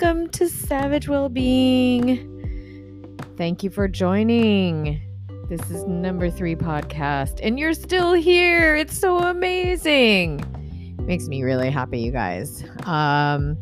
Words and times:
welcome 0.00 0.28
to 0.30 0.48
Savage 0.48 1.08
Wellbeing. 1.08 2.26
Thank 3.36 3.62
you 3.62 3.68
for 3.68 3.86
joining. 3.86 5.02
This 5.50 5.60
is 5.70 5.84
number 5.84 6.30
three 6.30 6.56
podcast, 6.56 7.38
and 7.42 7.58
you're 7.58 7.74
still 7.74 8.14
here. 8.14 8.76
It's 8.76 8.96
so 8.96 9.18
amazing. 9.18 10.42
Makes 11.00 11.28
me 11.28 11.42
really 11.42 11.70
happy, 11.70 11.98
you 11.98 12.12
guys. 12.12 12.64
Um, 12.84 13.58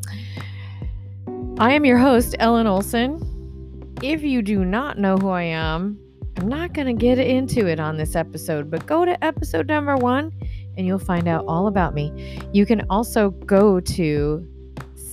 I 1.59 1.73
am 1.73 1.85
your 1.85 1.99
host, 1.99 2.37
Ellen 2.39 2.69
Olson. 2.69 3.97
If 4.01 4.23
you 4.23 4.41
do 4.41 4.65
not 4.65 4.97
know 4.97 5.17
who 5.17 5.31
I 5.31 5.43
am, 5.43 5.99
I'm 6.37 6.47
not 6.47 6.73
going 6.73 6.87
to 6.87 6.93
get 6.93 7.19
into 7.19 7.67
it 7.67 7.81
on 7.81 7.97
this 7.97 8.15
episode, 8.15 8.71
but 8.71 8.87
go 8.87 9.05
to 9.05 9.25
episode 9.25 9.67
number 9.67 9.97
one 9.97 10.33
and 10.77 10.87
you'll 10.87 11.01
find 11.01 11.27
out 11.27 11.45
all 11.49 11.67
about 11.67 11.95
me. 11.95 12.41
You 12.53 12.65
can 12.65 12.87
also 12.89 13.31
go 13.31 13.81
to 13.81 14.49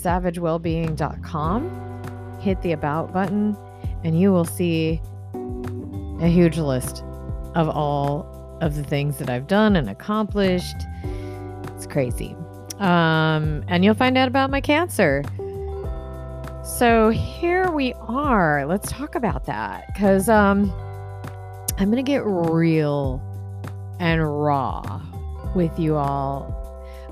savagewellbeing.com, 0.05 2.39
hit 2.39 2.61
the 2.61 2.73
about 2.73 3.11
button, 3.11 3.57
and 4.03 4.19
you 4.19 4.31
will 4.31 4.45
see 4.45 5.01
a 6.21 6.27
huge 6.27 6.59
list 6.59 7.03
of 7.55 7.67
all 7.67 8.31
of 8.61 8.75
the 8.75 8.83
things 8.83 9.17
that 9.17 9.27
I've 9.29 9.47
done 9.47 9.75
and 9.75 9.89
accomplished. 9.89 10.75
It's 11.75 11.87
crazy. 11.87 12.35
Um, 12.77 13.63
and 13.67 13.83
you'll 13.83 13.95
find 13.95 14.15
out 14.17 14.27
about 14.27 14.51
my 14.51 14.61
cancer. 14.61 15.23
So 16.63 17.09
here 17.09 17.71
we 17.71 17.93
are. 17.93 18.65
Let's 18.65 18.91
talk 18.91 19.15
about 19.15 19.45
that 19.45 19.87
because 19.87 20.29
um, 20.29 20.71
I'm 21.77 21.91
going 21.91 22.03
to 22.03 22.03
get 22.03 22.23
real 22.25 23.21
and 23.99 24.21
raw 24.23 25.01
with 25.55 25.77
you 25.79 25.95
all 25.95 26.61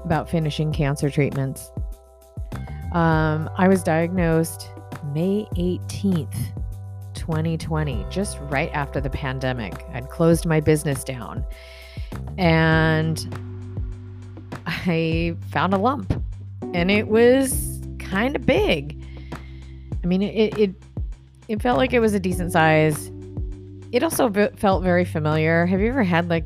about 0.04 0.30
finishing 0.30 0.74
cancer 0.74 1.10
treatments. 1.10 1.72
Um, 2.94 3.50
I 3.58 3.68
was 3.68 3.82
diagnosed 3.82 4.70
May 5.14 5.48
18th, 5.56 6.54
2020, 7.16 8.06
just 8.12 8.38
right 8.42 8.70
after 8.72 9.02
the 9.02 9.10
pandemic. 9.10 9.84
I'd 9.94 10.10
closed 10.10 10.46
my 10.46 10.60
business 10.60 11.04
down 11.04 11.44
and 12.38 13.36
I 14.68 15.36
found 15.50 15.74
a 15.74 15.78
lump 15.78 16.14
and 16.76 16.92
it 16.92 17.08
was 17.08 17.82
kind 17.98 18.36
of 18.36 18.46
big. 18.46 19.04
I 20.04 20.06
mean, 20.06 20.22
it, 20.22 20.56
it, 20.60 20.76
it 21.48 21.62
felt 21.64 21.80
like 21.80 21.94
it 21.94 22.00
was 22.00 22.14
a 22.14 22.20
decent 22.20 22.52
size. 22.52 23.12
It 23.92 24.04
also 24.04 24.32
felt 24.56 24.84
very 24.84 25.06
familiar. 25.06 25.66
Have 25.66 25.80
you 25.80 25.90
ever 25.90 26.04
had 26.04 26.30
like 26.30 26.46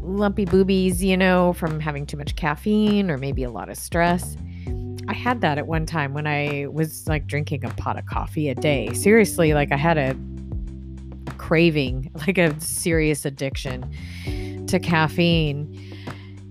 lumpy 0.00 0.46
boobies, 0.46 1.04
you 1.04 1.18
know, 1.18 1.52
from 1.52 1.78
having 1.78 2.06
too 2.06 2.16
much 2.16 2.36
caffeine 2.36 3.10
or 3.10 3.18
maybe 3.18 3.42
a 3.42 3.50
lot 3.50 3.68
of 3.68 3.76
stress? 3.76 4.34
I 5.08 5.14
had 5.14 5.40
that 5.40 5.56
at 5.56 5.66
one 5.66 5.86
time 5.86 6.12
when 6.12 6.26
I 6.26 6.66
was 6.70 7.08
like 7.08 7.26
drinking 7.26 7.64
a 7.64 7.70
pot 7.70 7.98
of 7.98 8.04
coffee 8.04 8.50
a 8.50 8.54
day. 8.54 8.92
Seriously, 8.92 9.54
like 9.54 9.72
I 9.72 9.76
had 9.76 9.96
a 9.96 10.14
craving, 11.38 12.10
like 12.26 12.36
a 12.36 12.58
serious 12.60 13.24
addiction 13.24 13.90
to 14.66 14.78
caffeine. 14.78 15.96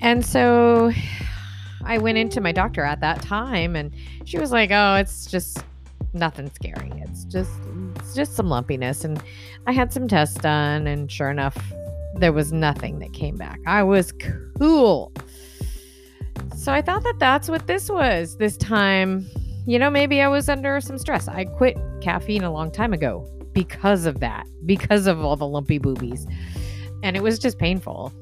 And 0.02 0.26
so 0.26 0.92
I 1.86 2.00
went 2.00 2.18
into 2.18 2.42
my 2.42 2.52
doctor 2.52 2.84
at 2.84 3.00
that 3.02 3.22
time 3.22 3.76
and 3.76 3.94
she 4.26 4.40
was 4.40 4.52
like, 4.52 4.72
"Oh, 4.72 4.96
it's 4.96 5.28
just 5.28 5.64
nothing 6.14 6.50
scary. 6.50 6.92
It's 6.96 7.26
just 7.26 7.52
it's 7.98 8.16
just 8.16 8.36
some 8.36 8.50
lumpiness." 8.50 9.06
And 9.06 9.22
I 9.68 9.72
had 9.72 9.94
some 9.94 10.08
tests 10.08 10.40
done 10.40 10.88
and 10.88 11.12
sure 11.12 11.30
enough, 11.30 11.58
there 12.16 12.34
was 12.34 12.52
nothing 12.52 12.98
that 13.00 13.14
came 13.14 13.38
back. 13.38 13.60
I 13.68 13.84
was 13.84 14.12
cool. 14.58 15.14
So 16.56 16.72
I 16.72 16.82
thought 16.82 17.04
that 17.04 17.20
that's 17.20 17.50
what 17.50 17.68
this 17.68 17.90
was 17.90 18.38
this 18.38 18.58
time. 18.58 19.26
You 19.66 19.80
know, 19.80 19.90
maybe 19.90 20.22
I 20.22 20.28
was 20.28 20.50
under 20.50 20.80
some 20.82 20.98
stress. 20.98 21.28
I 21.28 21.46
quit 21.46 21.78
caffeine 22.02 22.44
a 22.44 22.52
long 22.52 22.72
time 22.72 22.94
ago 22.94 23.30
because 23.54 24.06
of 24.06 24.20
that, 24.20 24.46
because 24.66 25.08
of 25.08 25.24
all 25.24 25.36
the 25.36 25.48
lumpy 25.48 25.78
boobies. 25.78 26.28
And 27.04 27.16
it 27.16 27.24
was 27.24 27.40
just 27.40 27.58
painful. 27.58 28.14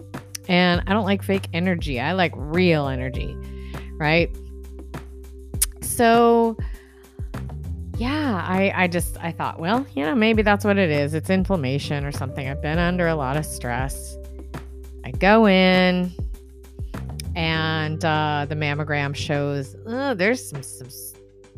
And 0.48 0.82
I 0.88 0.94
don't 0.94 1.06
like 1.06 1.24
fake 1.24 1.48
energy. 1.54 2.00
I 2.00 2.14
like 2.14 2.34
real 2.36 2.88
energy, 2.88 3.36
right? 3.98 4.30
So 5.82 6.58
yeah, 7.98 8.46
I 8.48 8.72
I 8.76 8.88
just 8.88 9.18
I 9.24 9.32
thought, 9.32 9.60
well, 9.60 9.86
you 9.96 10.04
know, 10.04 10.16
maybe 10.16 10.42
that's 10.42 10.66
what 10.66 10.78
it 10.78 10.90
is. 10.90 11.14
It's 11.14 11.30
inflammation 11.30 12.06
or 12.06 12.12
something. 12.12 12.48
I've 12.48 12.62
been 12.62 12.80
under 12.80 13.08
a 13.08 13.16
lot 13.16 13.38
of 13.38 13.46
stress. 13.46 14.18
I 15.04 15.12
go 15.12 15.48
in, 15.48 16.12
and 17.36 18.04
uh, 18.04 18.46
the 18.48 18.56
mammogram 18.56 19.16
shows 19.16 19.76
oh, 19.86 20.14
there's 20.14 20.50
some, 20.50 20.64
some 20.64 20.90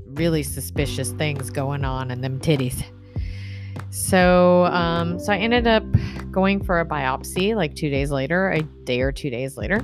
really 0.07 0.43
suspicious 0.43 1.11
things 1.11 1.49
going 1.49 1.85
on 1.85 2.11
in 2.11 2.21
them 2.21 2.39
titties. 2.39 2.83
So, 3.89 4.65
um, 4.65 5.19
so 5.19 5.33
I 5.33 5.37
ended 5.37 5.67
up 5.67 5.83
going 6.31 6.63
for 6.63 6.79
a 6.79 6.85
biopsy 6.85 7.55
like 7.55 7.75
two 7.75 7.89
days 7.89 8.11
later, 8.11 8.51
a 8.51 8.61
day 8.61 9.01
or 9.01 9.11
two 9.11 9.29
days 9.29 9.57
later, 9.57 9.83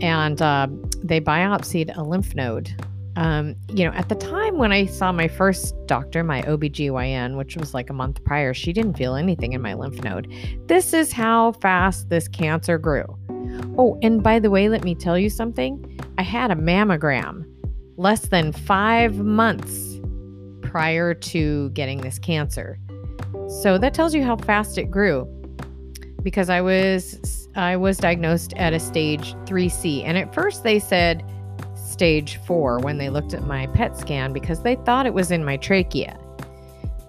and 0.00 0.40
uh, 0.40 0.66
they 1.02 1.20
biopsied 1.20 1.96
a 1.96 2.02
lymph 2.02 2.34
node. 2.34 2.70
Um, 3.16 3.56
you 3.68 3.84
know, 3.84 3.92
at 3.92 4.08
the 4.08 4.14
time 4.14 4.56
when 4.56 4.72
I 4.72 4.86
saw 4.86 5.12
my 5.12 5.28
first 5.28 5.74
doctor, 5.86 6.22
my 6.22 6.42
OBGYN, 6.42 7.36
which 7.36 7.56
was 7.56 7.74
like 7.74 7.90
a 7.90 7.92
month 7.92 8.22
prior, 8.24 8.54
she 8.54 8.72
didn't 8.72 8.94
feel 8.94 9.14
anything 9.14 9.52
in 9.52 9.60
my 9.60 9.74
lymph 9.74 10.02
node. 10.02 10.32
This 10.66 10.92
is 10.94 11.12
how 11.12 11.52
fast 11.52 12.08
this 12.08 12.28
cancer 12.28 12.78
grew. 12.78 13.18
Oh, 13.78 13.98
and 14.02 14.22
by 14.22 14.38
the 14.38 14.50
way, 14.50 14.68
let 14.68 14.84
me 14.84 14.94
tell 14.94 15.18
you 15.18 15.30
something. 15.30 16.00
I 16.18 16.22
had 16.22 16.50
a 16.50 16.54
mammogram 16.54 17.46
less 17.96 18.28
than 18.28 18.52
five 18.52 19.18
months 19.18 20.00
prior 20.62 21.14
to 21.14 21.70
getting 21.70 21.98
this 21.98 22.18
cancer. 22.18 22.78
So 23.62 23.78
that 23.78 23.94
tells 23.94 24.14
you 24.14 24.22
how 24.22 24.36
fast 24.36 24.78
it 24.78 24.90
grew. 24.90 25.26
Because 26.22 26.50
I 26.50 26.60
was 26.60 27.48
I 27.56 27.76
was 27.76 27.98
diagnosed 27.98 28.52
at 28.54 28.72
a 28.72 28.80
stage 28.80 29.34
3C. 29.46 30.04
And 30.04 30.16
at 30.16 30.32
first 30.34 30.62
they 30.62 30.78
said 30.78 31.24
stage 31.74 32.38
four 32.46 32.78
when 32.78 32.98
they 32.98 33.10
looked 33.10 33.34
at 33.34 33.46
my 33.46 33.66
PET 33.68 33.96
scan 33.96 34.32
because 34.32 34.62
they 34.62 34.76
thought 34.76 35.06
it 35.06 35.14
was 35.14 35.30
in 35.30 35.44
my 35.44 35.56
trachea. 35.56 36.18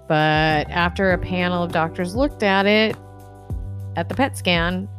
But 0.07 0.69
after 0.69 1.11
a 1.11 1.17
panel 1.17 1.63
of 1.63 1.71
doctors 1.71 2.15
looked 2.15 2.43
at 2.43 2.65
it 2.65 2.97
at 3.95 4.09
the 4.09 4.15
PET 4.15 4.37
scan, 4.37 4.89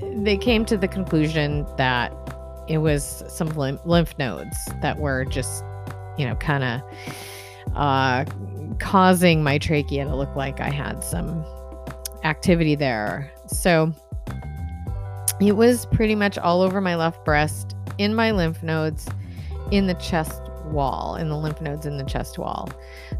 they 0.00 0.36
came 0.36 0.64
to 0.66 0.76
the 0.76 0.88
conclusion 0.88 1.66
that 1.76 2.12
it 2.68 2.78
was 2.78 3.24
some 3.28 3.48
lymph 3.48 4.18
nodes 4.18 4.56
that 4.82 4.98
were 4.98 5.24
just, 5.24 5.64
you 6.16 6.26
know, 6.26 6.36
kind 6.36 6.64
of 6.64 6.82
uh, 7.74 8.24
causing 8.78 9.42
my 9.42 9.58
trachea 9.58 10.04
to 10.04 10.14
look 10.14 10.34
like 10.36 10.60
I 10.60 10.70
had 10.70 11.02
some 11.02 11.44
activity 12.24 12.74
there. 12.74 13.32
So 13.46 13.92
it 15.40 15.56
was 15.56 15.86
pretty 15.86 16.14
much 16.14 16.36
all 16.38 16.62
over 16.62 16.80
my 16.80 16.96
left 16.96 17.24
breast, 17.24 17.74
in 17.96 18.14
my 18.14 18.30
lymph 18.30 18.62
nodes, 18.62 19.08
in 19.70 19.86
the 19.86 19.94
chest 19.94 20.42
wall, 20.66 21.16
in 21.16 21.28
the 21.28 21.36
lymph 21.36 21.60
nodes 21.60 21.86
in 21.86 21.96
the 21.96 22.04
chest 22.04 22.38
wall. 22.38 22.68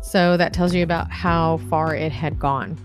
So 0.03 0.37
that 0.37 0.53
tells 0.53 0.75
you 0.75 0.83
about 0.83 1.11
how 1.11 1.59
far 1.71 1.95
it 1.95 2.13
had 2.13 2.39
gone. 2.39 2.79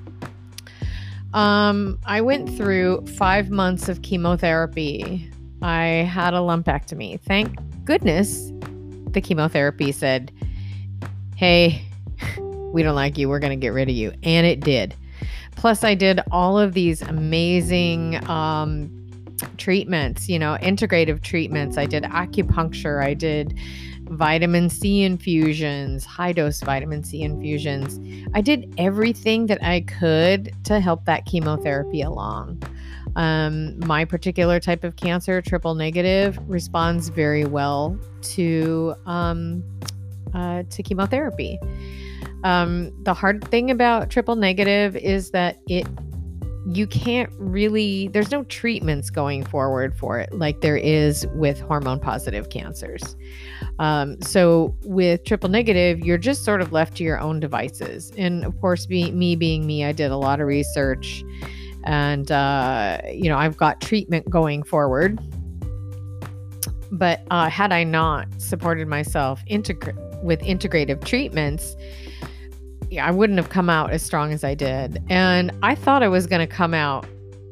Um, 1.33 1.99
I 2.05 2.21
went 2.21 2.49
through 2.55 3.05
five 3.17 3.49
months 3.49 3.89
of 3.89 4.01
chemotherapy. 4.01 5.29
I 5.61 5.85
had 5.85 6.33
a 6.33 6.37
lumpectomy. 6.37 7.19
Thank 7.21 7.57
goodness 7.85 8.51
the 9.13 9.21
chemotherapy 9.21 9.91
said, 9.91 10.31
Hey, 11.35 11.83
we 12.37 12.83
don't 12.83 12.95
like 12.95 13.17
you. 13.17 13.29
We're 13.29 13.39
going 13.39 13.57
to 13.57 13.61
get 13.61 13.73
rid 13.73 13.89
of 13.89 13.95
you. 13.95 14.13
And 14.23 14.45
it 14.45 14.59
did. 14.59 14.95
Plus, 15.55 15.83
I 15.83 15.95
did 15.95 16.19
all 16.31 16.59
of 16.59 16.73
these 16.73 17.01
amazing 17.01 18.27
um, 18.29 18.91
treatments, 19.57 20.27
you 20.27 20.37
know, 20.39 20.57
integrative 20.61 21.21
treatments. 21.21 21.77
I 21.77 21.85
did 21.85 22.03
acupuncture. 22.03 23.03
I 23.03 23.13
did 23.13 23.57
vitamin 24.17 24.69
C 24.69 25.03
infusions, 25.03 26.05
high 26.05 26.31
dose 26.31 26.61
vitamin 26.61 27.03
C 27.03 27.21
infusions. 27.21 27.99
I 28.33 28.41
did 28.41 28.73
everything 28.77 29.47
that 29.47 29.63
I 29.63 29.81
could 29.81 30.53
to 30.65 30.79
help 30.79 31.05
that 31.05 31.25
chemotherapy 31.25 32.01
along. 32.01 32.63
Um, 33.15 33.79
my 33.85 34.05
particular 34.05 34.59
type 34.59 34.83
of 34.83 34.95
cancer, 34.95 35.41
triple 35.41 35.75
negative, 35.75 36.39
responds 36.47 37.09
very 37.09 37.45
well 37.45 37.99
to 38.21 38.95
um, 39.05 39.63
uh, 40.33 40.63
to 40.69 40.83
chemotherapy. 40.83 41.59
Um, 42.43 42.91
the 43.03 43.13
hard 43.13 43.43
thing 43.45 43.71
about 43.71 44.09
triple 44.09 44.35
negative 44.35 44.95
is 44.95 45.31
that 45.31 45.59
it 45.67 45.87
you 46.65 46.87
can't 46.87 47.29
really 47.37 48.07
there's 48.09 48.31
no 48.31 48.43
treatments 48.45 49.09
going 49.09 49.43
forward 49.43 49.97
for 49.97 50.19
it 50.19 50.31
like 50.33 50.61
there 50.61 50.77
is 50.77 51.27
with 51.35 51.59
hormone 51.59 51.99
positive 51.99 52.49
cancers 52.49 53.17
um, 53.79 54.21
so 54.21 54.75
with 54.83 55.23
triple 55.23 55.49
negative 55.49 55.99
you're 55.99 56.17
just 56.17 56.43
sort 56.43 56.61
of 56.61 56.71
left 56.71 56.97
to 56.97 57.03
your 57.03 57.19
own 57.19 57.39
devices 57.39 58.11
and 58.17 58.43
of 58.43 58.59
course 58.61 58.85
be, 58.85 59.11
me 59.11 59.35
being 59.35 59.65
me 59.65 59.83
i 59.83 59.91
did 59.91 60.11
a 60.11 60.17
lot 60.17 60.39
of 60.39 60.47
research 60.47 61.23
and 61.85 62.31
uh, 62.31 62.99
you 63.11 63.29
know 63.29 63.37
i've 63.37 63.57
got 63.57 63.81
treatment 63.81 64.29
going 64.29 64.63
forward 64.63 65.19
but 66.91 67.21
uh, 67.31 67.49
had 67.49 67.73
i 67.73 67.83
not 67.83 68.27
supported 68.37 68.87
myself 68.87 69.43
integra- 69.49 69.97
with 70.23 70.41
integrative 70.41 71.03
treatments, 71.03 71.75
yeah, 72.89 73.05
I 73.05 73.11
wouldn't 73.11 73.37
have 73.37 73.49
come 73.49 73.69
out 73.69 73.91
as 73.91 74.01
strong 74.01 74.31
as 74.31 74.43
I 74.43 74.55
did. 74.55 75.03
And 75.09 75.51
I 75.61 75.75
thought 75.75 76.01
I 76.01 76.07
was 76.07 76.25
going 76.25 76.47
to 76.47 76.51
come 76.51 76.73
out 76.73 77.05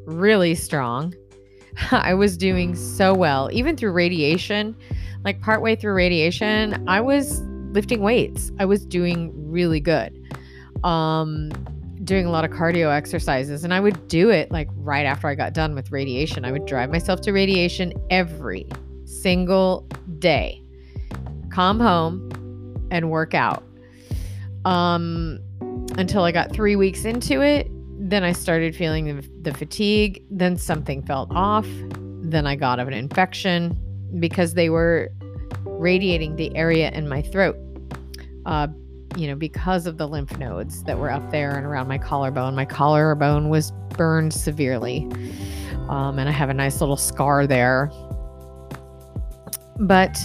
really 0.06 0.54
strong. 0.54 1.14
I 1.90 2.14
was 2.14 2.36
doing 2.36 2.74
so 2.74 3.14
well, 3.14 3.50
even 3.52 3.76
through 3.76 3.92
radiation. 3.92 4.76
Like 5.24 5.40
partway 5.40 5.76
through 5.76 5.94
radiation, 5.94 6.88
I 6.88 7.00
was 7.00 7.40
lifting 7.72 8.00
weights. 8.00 8.50
I 8.58 8.64
was 8.64 8.84
doing 8.84 9.32
really 9.34 9.80
good. 9.80 10.18
Um, 10.84 11.50
doing 12.04 12.26
a 12.26 12.30
lot 12.30 12.44
of 12.44 12.50
cardio 12.50 12.92
exercises, 12.92 13.62
and 13.62 13.72
I 13.72 13.80
would 13.80 14.08
do 14.08 14.30
it 14.30 14.50
like 14.50 14.68
right 14.76 15.06
after 15.06 15.28
I 15.28 15.34
got 15.34 15.54
done 15.54 15.74
with 15.74 15.92
radiation. 15.92 16.44
I 16.44 16.52
would 16.52 16.66
drive 16.66 16.90
myself 16.90 17.20
to 17.22 17.32
radiation 17.32 17.92
every 18.10 18.66
single 19.04 19.86
day, 20.18 20.60
come 21.50 21.78
home, 21.78 22.28
and 22.90 23.10
work 23.10 23.34
out 23.34 23.62
um, 24.64 25.38
until 25.96 26.24
I 26.24 26.32
got 26.32 26.52
three 26.52 26.76
weeks 26.76 27.04
into 27.04 27.40
it. 27.40 27.68
Then 27.96 28.24
I 28.24 28.32
started 28.32 28.74
feeling 28.74 29.16
the, 29.16 29.28
the 29.42 29.56
fatigue. 29.56 30.24
Then 30.30 30.56
something 30.56 31.02
felt 31.02 31.30
off. 31.32 31.68
Then 32.24 32.46
I 32.46 32.56
got 32.56 32.80
of 32.80 32.88
an 32.88 32.94
infection 32.94 33.78
because 34.18 34.54
they 34.54 34.70
were 34.70 35.10
radiating 35.64 36.36
the 36.36 36.54
area 36.56 36.90
in 36.90 37.08
my 37.08 37.22
throat. 37.22 37.56
Uh, 38.46 38.68
you 39.16 39.26
know, 39.26 39.34
because 39.34 39.86
of 39.86 39.98
the 39.98 40.08
lymph 40.08 40.38
nodes 40.38 40.82
that 40.84 40.98
were 40.98 41.10
up 41.10 41.30
there 41.30 41.54
and 41.56 41.66
around 41.66 41.86
my 41.86 41.98
collarbone. 41.98 42.54
My 42.54 42.64
collarbone 42.64 43.50
was 43.50 43.70
burned 43.90 44.32
severely. 44.32 45.08
Um, 45.88 46.18
and 46.18 46.28
I 46.28 46.32
have 46.32 46.48
a 46.48 46.54
nice 46.54 46.80
little 46.80 46.96
scar 46.96 47.46
there. 47.46 47.90
But, 49.78 50.18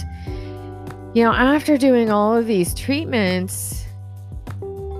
you 1.14 1.22
know, 1.22 1.32
after 1.32 1.76
doing 1.76 2.10
all 2.10 2.36
of 2.36 2.46
these 2.46 2.74
treatments, 2.74 3.84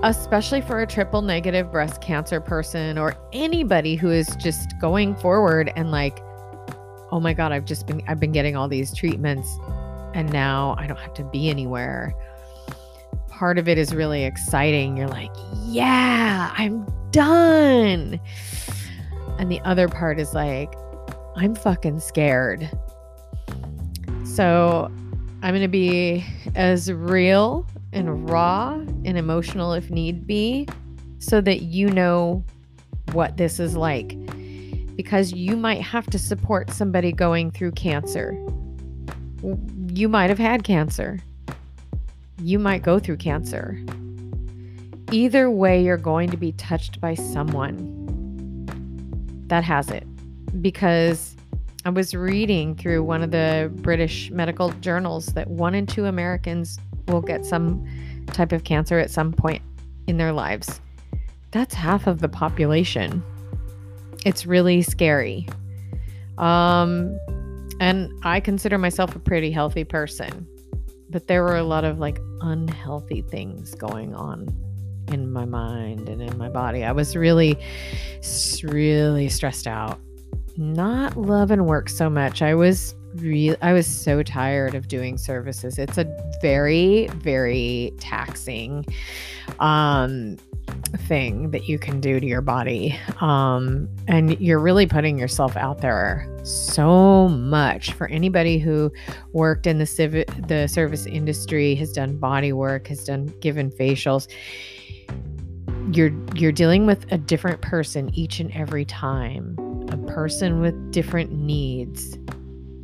especially 0.03 0.61
for 0.61 0.81
a 0.81 0.87
triple 0.87 1.21
negative 1.21 1.71
breast 1.71 2.01
cancer 2.01 2.39
person 2.39 2.97
or 2.97 3.15
anybody 3.33 3.95
who 3.95 4.11
is 4.11 4.35
just 4.37 4.73
going 4.79 5.15
forward 5.15 5.71
and 5.75 5.91
like 5.91 6.19
oh 7.11 7.19
my 7.19 7.33
god 7.33 7.51
i've 7.51 7.65
just 7.65 7.87
been 7.87 8.01
i've 8.07 8.19
been 8.19 8.31
getting 8.31 8.55
all 8.55 8.67
these 8.67 8.93
treatments 8.93 9.57
and 10.13 10.31
now 10.31 10.75
i 10.77 10.87
don't 10.87 10.99
have 10.99 11.13
to 11.13 11.23
be 11.25 11.49
anywhere. 11.49 12.13
Part 13.27 13.57
of 13.57 13.69
it 13.69 13.77
is 13.77 13.95
really 13.95 14.25
exciting. 14.25 14.97
You're 14.97 15.07
like 15.07 15.31
yeah 15.65 16.53
i'm 16.57 16.85
done. 17.11 18.19
And 19.37 19.51
the 19.51 19.61
other 19.61 19.87
part 19.87 20.19
is 20.19 20.33
like 20.33 20.73
i'm 21.35 21.55
fucking 21.55 21.99
scared. 21.99 22.69
So 24.25 24.91
i'm 25.41 25.51
going 25.53 25.61
to 25.61 25.67
be 25.67 26.25
as 26.55 26.91
real 26.91 27.65
and 27.93 28.29
raw 28.29 28.73
and 28.73 29.17
emotional 29.17 29.73
if 29.73 29.89
need 29.89 30.27
be, 30.27 30.67
so 31.19 31.41
that 31.41 31.61
you 31.61 31.89
know 31.89 32.43
what 33.13 33.37
this 33.37 33.59
is 33.59 33.75
like. 33.75 34.15
Because 34.99 35.31
you 35.31 35.55
might 35.55 35.81
have 35.81 36.07
to 36.07 36.19
support 36.19 36.71
somebody 36.71 37.13
going 37.13 37.51
through 37.51 37.71
cancer. 37.71 38.37
You 39.93 40.09
might 40.09 40.29
have 40.29 40.37
had 40.37 40.65
cancer. 40.65 41.19
You 42.41 42.59
might 42.59 42.81
go 42.83 42.99
through 42.99 43.15
cancer. 43.15 43.81
Either 45.13 45.49
way, 45.49 45.81
you're 45.81 45.95
going 45.95 46.29
to 46.31 46.35
be 46.35 46.51
touched 46.51 46.99
by 46.99 47.13
someone 47.13 47.77
that 49.47 49.63
has 49.63 49.89
it. 49.89 50.05
Because 50.61 51.37
I 51.85 51.91
was 51.91 52.13
reading 52.13 52.75
through 52.75 53.01
one 53.01 53.23
of 53.23 53.31
the 53.31 53.71
British 53.75 54.29
medical 54.31 54.67
journals 54.81 55.27
that 55.27 55.47
one 55.49 55.75
in 55.75 55.85
two 55.85 56.07
Americans 56.07 56.77
will 57.07 57.21
get 57.21 57.45
some 57.45 57.87
type 58.33 58.51
of 58.51 58.65
cancer 58.65 58.99
at 58.99 59.09
some 59.11 59.31
point 59.31 59.61
in 60.07 60.17
their 60.17 60.33
lives. 60.33 60.81
That's 61.51 61.73
half 61.73 62.05
of 62.05 62.19
the 62.19 62.27
population. 62.27 63.23
It's 64.25 64.45
really 64.45 64.81
scary. 64.81 65.47
Um, 66.37 67.19
and 67.79 68.11
I 68.23 68.39
consider 68.39 68.77
myself 68.77 69.15
a 69.15 69.19
pretty 69.19 69.51
healthy 69.51 69.83
person, 69.83 70.47
but 71.09 71.27
there 71.27 71.43
were 71.43 71.57
a 71.57 71.63
lot 71.63 71.85
of 71.85 71.99
like 71.99 72.19
unhealthy 72.41 73.21
things 73.21 73.75
going 73.75 74.13
on 74.13 74.47
in 75.11 75.31
my 75.31 75.45
mind 75.45 76.07
and 76.09 76.21
in 76.21 76.37
my 76.37 76.49
body. 76.49 76.83
I 76.83 76.91
was 76.91 77.15
really, 77.15 77.57
really 78.63 79.29
stressed 79.29 79.67
out. 79.67 79.99
Not 80.57 81.15
loving 81.17 81.65
work 81.65 81.89
so 81.89 82.09
much. 82.09 82.41
I 82.41 82.53
was 82.53 82.95
really 83.15 83.59
I 83.61 83.73
was 83.73 83.87
so 83.87 84.21
tired 84.21 84.75
of 84.75 84.87
doing 84.87 85.17
services. 85.17 85.79
It's 85.79 85.97
a 85.97 86.05
very 86.41 87.07
very 87.15 87.93
taxing 87.99 88.85
um 89.59 90.37
thing 91.07 91.51
that 91.51 91.67
you 91.67 91.79
can 91.79 91.99
do 91.99 92.19
to 92.19 92.25
your 92.25 92.41
body. 92.41 92.97
Um 93.19 93.89
and 94.07 94.39
you're 94.39 94.59
really 94.59 94.87
putting 94.87 95.17
yourself 95.17 95.55
out 95.57 95.81
there 95.81 96.27
so 96.43 97.27
much 97.27 97.93
for 97.93 98.07
anybody 98.07 98.57
who 98.59 98.91
worked 99.33 99.67
in 99.67 99.77
the 99.77 99.85
civ- 99.85 100.25
the 100.47 100.67
service 100.67 101.05
industry, 101.05 101.75
has 101.75 101.91
done 101.91 102.17
body 102.17 102.53
work, 102.53 102.87
has 102.87 103.03
done 103.03 103.27
given 103.39 103.71
facials. 103.71 104.27
You're 105.91 106.11
you're 106.35 106.51
dealing 106.51 106.85
with 106.85 107.11
a 107.11 107.17
different 107.17 107.61
person 107.61 108.13
each 108.13 108.39
and 108.39 108.51
every 108.51 108.85
time. 108.85 109.55
A 109.91 109.97
person 110.11 110.61
with 110.61 110.91
different 110.91 111.31
needs 111.31 112.17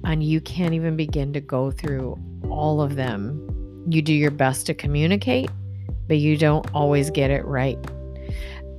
and 0.06 0.24
you 0.24 0.40
can't 0.40 0.74
even 0.74 0.96
begin 0.96 1.34
to 1.34 1.42
go 1.42 1.72
through 1.72 2.18
all 2.50 2.82
of 2.82 2.96
them. 2.96 3.86
You 3.90 4.02
do 4.02 4.14
your 4.14 4.32
best 4.32 4.66
to 4.68 4.74
communicate, 4.74 5.50
but 6.08 6.18
you 6.18 6.38
don't 6.38 6.68
always 6.74 7.10
get 7.10 7.32
it 7.32 7.46
right. 7.46 7.80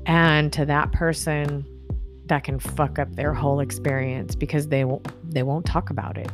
And 0.06 0.52
to 0.52 0.64
that 0.66 0.92
person, 0.92 1.64
that 2.26 2.44
can 2.44 2.58
fuck 2.58 2.98
up 2.98 3.14
their 3.16 3.34
whole 3.34 3.60
experience 3.60 4.34
because 4.34 4.68
they 4.68 4.84
won't 4.84 5.06
they 5.32 5.42
won't 5.42 5.64
talk 5.64 5.90
about 5.90 6.18
it. 6.18 6.30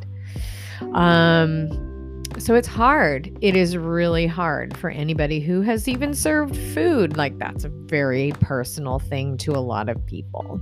Um 0.95 2.23
so 2.39 2.55
it's 2.55 2.69
hard. 2.69 3.37
It 3.43 3.57
is 3.57 3.77
really 3.77 4.27
hard 4.27 4.77
for 4.77 4.89
anybody 4.89 5.39
who 5.41 5.61
has 5.61 5.87
even 5.87 6.15
served 6.15 6.57
food. 6.57 7.17
Like 7.17 7.39
that's 7.39 7.65
a 7.65 7.69
very 7.69 8.33
personal 8.41 8.99
thing 8.99 9.37
to 9.39 9.53
a 9.53 9.61
lot 9.61 9.89
of 9.89 10.05
people. 10.07 10.61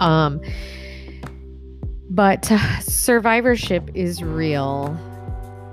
Um 0.00 0.40
but 2.10 2.44
survivorship 2.80 3.90
is 3.94 4.22
real. 4.22 4.96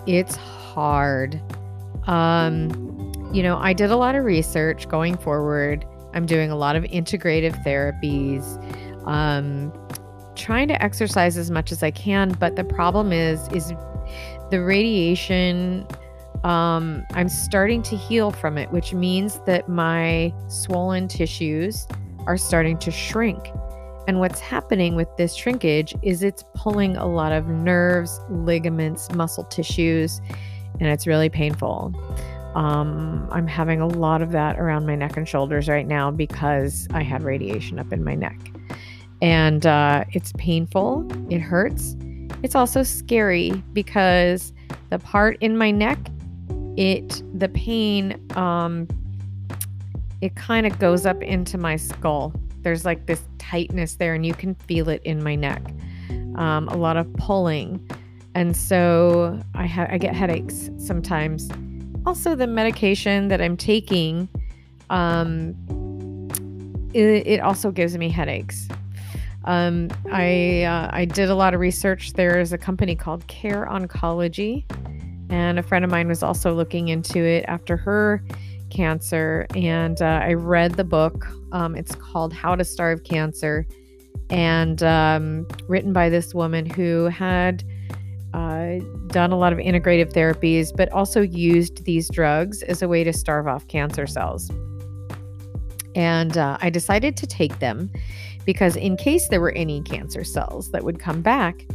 It's 0.08 0.36
hard. 0.36 1.40
Um, 2.08 2.91
you 3.34 3.44
know, 3.44 3.58
I 3.58 3.74
did 3.74 3.92
a 3.92 3.98
lot 3.98 4.16
of 4.16 4.26
research 4.26 4.88
going 4.90 5.18
forward. 5.18 5.86
I'm 6.14 6.26
doing 6.26 6.52
a 6.52 6.56
lot 6.56 6.76
of 6.76 6.84
integrative 6.84 7.64
therapies, 7.64 8.44
um, 9.08 9.72
trying 10.36 10.68
to 10.68 10.82
exercise 10.84 11.38
as 11.38 11.50
much 11.50 11.72
as 11.72 11.84
I 11.84 11.92
can. 11.92 12.32
But 12.34 12.56
the 12.56 12.66
problem 12.66 13.14
is, 13.14 13.48
is 13.50 13.74
the 14.50 14.62
radiation. 14.62 15.88
Um, 16.44 17.06
I'm 17.12 17.30
starting 17.30 17.82
to 17.84 17.96
heal 17.96 18.32
from 18.32 18.58
it, 18.58 18.72
which 18.72 18.94
means 18.94 19.40
that 19.46 19.70
my 19.70 20.34
swollen 20.48 21.08
tissues 21.08 21.88
are 22.26 22.38
starting 22.38 22.78
to 22.80 22.92
shrink. 22.92 23.48
And 24.08 24.20
what's 24.20 24.40
happening 24.40 24.96
with 24.96 25.08
this 25.16 25.36
shrinkage 25.36 25.96
is 26.02 26.24
it's 26.24 26.44
pulling 26.56 26.98
a 26.98 27.06
lot 27.06 27.32
of 27.32 27.48
nerves, 27.48 28.20
ligaments, 28.30 29.10
muscle 29.12 29.46
tissues, 29.46 30.20
and 30.80 30.90
it's 30.90 31.06
really 31.08 31.30
painful. 31.30 31.94
Um, 32.56 33.28
I'm 33.32 33.48
having 33.48 33.82
a 33.82 33.88
lot 33.88 34.22
of 34.22 34.32
that 34.32 34.60
around 34.60 34.86
my 34.86 34.96
neck 34.96 35.18
and 35.18 35.28
shoulders 35.28 35.70
right 35.70 35.88
now 35.88 36.12
because 36.12 36.88
I 36.92 37.02
had 37.04 37.24
radiation 37.24 37.80
up 37.80 37.92
in 37.94 38.04
my 38.04 38.16
neck. 38.16 38.38
And 39.22 39.66
uh, 39.66 40.06
it's 40.12 40.34
painful, 40.38 41.08
it 41.32 41.40
hurts. 41.40 41.96
It's 42.44 42.56
also 42.56 42.84
scary 42.84 43.52
because 43.74 44.52
the 44.90 45.00
part 45.00 45.38
in 45.42 45.58
my 45.58 45.72
neck, 45.72 46.00
it, 46.76 47.22
the 47.38 47.50
pain, 47.50 48.20
um, 48.36 48.88
it 50.22 50.36
kind 50.36 50.66
of 50.66 50.78
goes 50.80 51.06
up 51.06 51.22
into 51.22 51.58
my 51.58 51.76
skull 51.76 52.34
there's 52.64 52.86
like 52.86 53.06
this 53.06 53.22
tightness 53.38 53.96
there, 53.96 54.14
and 54.14 54.26
you 54.26 54.34
can 54.34 54.56
feel 54.56 54.90
it 54.90 55.02
in 55.04 55.24
my 55.24 55.36
neck. 55.36 55.64
Um, 56.36 56.68
a 56.70 56.78
lot 56.78 56.98
of 56.98 57.12
pulling, 57.16 57.88
and 58.36 58.56
so 58.56 59.40
I 59.56 59.66
have 59.66 59.90
I 59.92 59.98
get 59.98 60.16
headaches 60.16 60.70
sometimes. 60.78 61.50
Also, 62.06 62.36
the 62.36 62.48
medication 62.48 63.28
that 63.28 63.42
I'm 63.42 63.56
taking, 63.56 64.28
um, 64.90 65.56
it, 66.94 67.28
it 67.28 67.40
also 67.42 67.72
gives 67.72 67.96
me 67.98 68.10
headaches. 68.10 68.68
Um, 69.46 69.90
I 70.12 70.64
uh, 70.64 70.90
I 70.92 71.06
did 71.06 71.30
a 71.30 71.36
lot 71.36 71.54
of 71.54 71.60
research. 71.60 72.14
There 72.14 72.40
is 72.40 72.54
a 72.54 72.58
company 72.58 72.96
called 72.96 73.28
Care 73.28 73.68
Oncology, 73.68 74.66
and 75.32 75.60
a 75.60 75.64
friend 75.64 75.86
of 75.86 75.92
mine 75.92 76.08
was 76.08 76.24
also 76.24 76.54
looking 76.54 76.90
into 76.90 77.20
it 77.20 77.46
after 77.48 77.78
her 77.78 78.24
cancer. 78.70 79.46
And 79.56 80.02
uh, 80.02 80.22
I 80.24 80.34
read 80.34 80.74
the 80.74 80.84
book. 80.84 81.28
Um, 81.52 81.76
it's 81.76 81.96
called 81.96 82.34
How 82.34 82.56
to 82.56 82.64
Starve 82.64 83.04
Cancer, 83.04 83.66
and 84.30 84.82
um, 84.84 85.48
written 85.68 85.94
by 85.94 86.10
this 86.10 86.34
woman 86.34 86.66
who 86.66 87.06
had 87.06 87.64
uh, 88.34 88.80
done 89.08 89.32
a 89.32 89.38
lot 89.38 89.54
of 89.54 89.60
integrative 89.60 90.14
therapies, 90.14 90.76
but 90.76 90.90
also 90.92 91.22
used 91.22 91.84
these 91.84 92.10
drugs 92.10 92.64
as 92.64 92.82
a 92.82 92.88
way 92.88 93.04
to 93.04 93.14
starve 93.14 93.48
off 93.48 93.68
cancer 93.68 94.08
cells. 94.08 94.50
And 95.96 96.38
uh, 96.38 96.58
I 96.62 96.70
decided 96.70 97.18
to 97.18 97.28
take 97.28 97.60
them 97.60 97.92
because, 98.46 98.76
in 98.76 98.96
case 98.98 99.28
there 99.28 99.42
were 99.42 99.52
any 99.52 99.82
cancer 99.82 100.24
cells 100.24 100.72
that 100.72 100.84
would 100.84 101.00
come 101.00 101.22
back, 101.22 101.66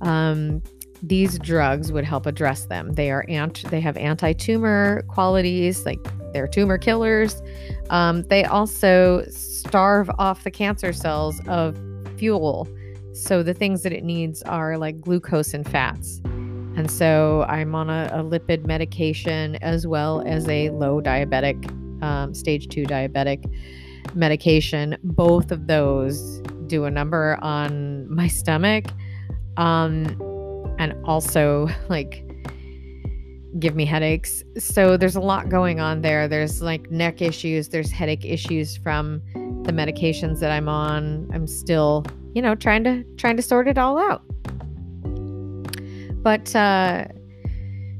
um, 0.00 0.62
these 1.02 1.38
drugs 1.38 1.92
would 1.92 2.04
help 2.04 2.26
address 2.26 2.66
them. 2.66 2.92
They 2.92 3.10
are 3.10 3.24
ant- 3.28 3.64
they 3.70 3.80
have 3.80 3.96
anti-tumor 3.96 5.02
qualities, 5.08 5.84
like 5.84 6.00
they're 6.32 6.48
tumor 6.48 6.78
killers. 6.78 7.42
Um, 7.90 8.22
they 8.24 8.44
also 8.44 9.24
starve 9.28 10.10
off 10.18 10.44
the 10.44 10.50
cancer 10.50 10.92
cells 10.92 11.40
of 11.48 11.76
fuel. 12.16 12.68
So 13.16 13.42
the 13.42 13.54
things 13.54 13.82
that 13.82 13.92
it 13.92 14.04
needs 14.04 14.42
are 14.42 14.76
like 14.76 15.00
glucose 15.00 15.54
and 15.54 15.66
fats. 15.68 16.20
And 16.76 16.90
so 16.90 17.46
I'm 17.48 17.74
on 17.74 17.88
a, 17.88 18.10
a 18.12 18.22
lipid 18.22 18.66
medication 18.66 19.56
as 19.56 19.86
well 19.86 20.22
as 20.26 20.46
a 20.48 20.68
low 20.70 21.00
diabetic, 21.00 21.72
um, 22.02 22.34
stage 22.34 22.68
two 22.68 22.84
diabetic 22.84 23.50
medication. 24.14 24.98
Both 25.02 25.50
of 25.50 25.66
those 25.66 26.42
do 26.66 26.84
a 26.84 26.90
number 26.90 27.38
on 27.40 28.14
my 28.14 28.28
stomach. 28.28 28.84
Um, 29.56 30.04
and 30.78 30.94
also 31.06 31.68
like 31.88 32.22
give 33.58 33.74
me 33.74 33.84
headaches. 33.84 34.42
So 34.58 34.96
there's 34.96 35.16
a 35.16 35.20
lot 35.20 35.48
going 35.48 35.80
on 35.80 36.02
there. 36.02 36.28
There's 36.28 36.62
like 36.62 36.90
neck 36.90 37.22
issues, 37.22 37.68
there's 37.68 37.90
headache 37.90 38.24
issues 38.24 38.76
from 38.76 39.22
the 39.64 39.72
medications 39.72 40.40
that 40.40 40.50
I'm 40.50 40.68
on. 40.68 41.28
I'm 41.32 41.46
still, 41.46 42.04
you 42.34 42.42
know, 42.42 42.54
trying 42.54 42.84
to 42.84 43.04
trying 43.16 43.36
to 43.36 43.42
sort 43.42 43.68
it 43.68 43.78
all 43.78 43.98
out. 43.98 44.22
But 46.22 46.54
uh 46.54 47.06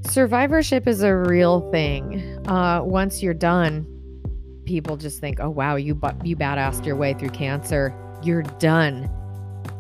survivorship 0.03 0.87
is 0.87 1.03
a 1.03 1.15
real 1.15 1.71
thing. 1.71 2.21
Uh 2.49 2.83
once 2.83 3.23
you're 3.23 3.35
done, 3.35 3.87
people 4.65 4.97
just 4.97 5.21
think, 5.21 5.41
"Oh 5.41 5.51
wow, 5.51 5.77
you 5.77 5.95
bu- 5.95 6.25
you 6.25 6.37
badassed 6.37 6.85
your 6.85 6.97
way 6.97 7.15
through 7.15 7.31
cancer. 7.31 7.95
You're 8.23 8.43
done." 8.43 9.11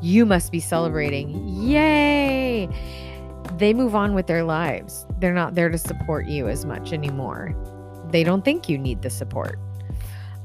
You 0.02 0.26
must 0.26 0.52
be 0.52 0.60
celebrating. 0.60 1.48
Yay! 1.48 2.68
They 3.58 3.72
move 3.72 3.94
on 3.94 4.14
with 4.14 4.26
their 4.26 4.44
lives. 4.44 5.06
They're 5.18 5.34
not 5.34 5.54
there 5.54 5.68
to 5.68 5.78
support 5.78 6.26
you 6.26 6.48
as 6.48 6.64
much 6.64 6.92
anymore. 6.92 7.54
They 8.10 8.22
don't 8.22 8.44
think 8.44 8.68
you 8.68 8.78
need 8.78 9.02
the 9.02 9.10
support. 9.10 9.58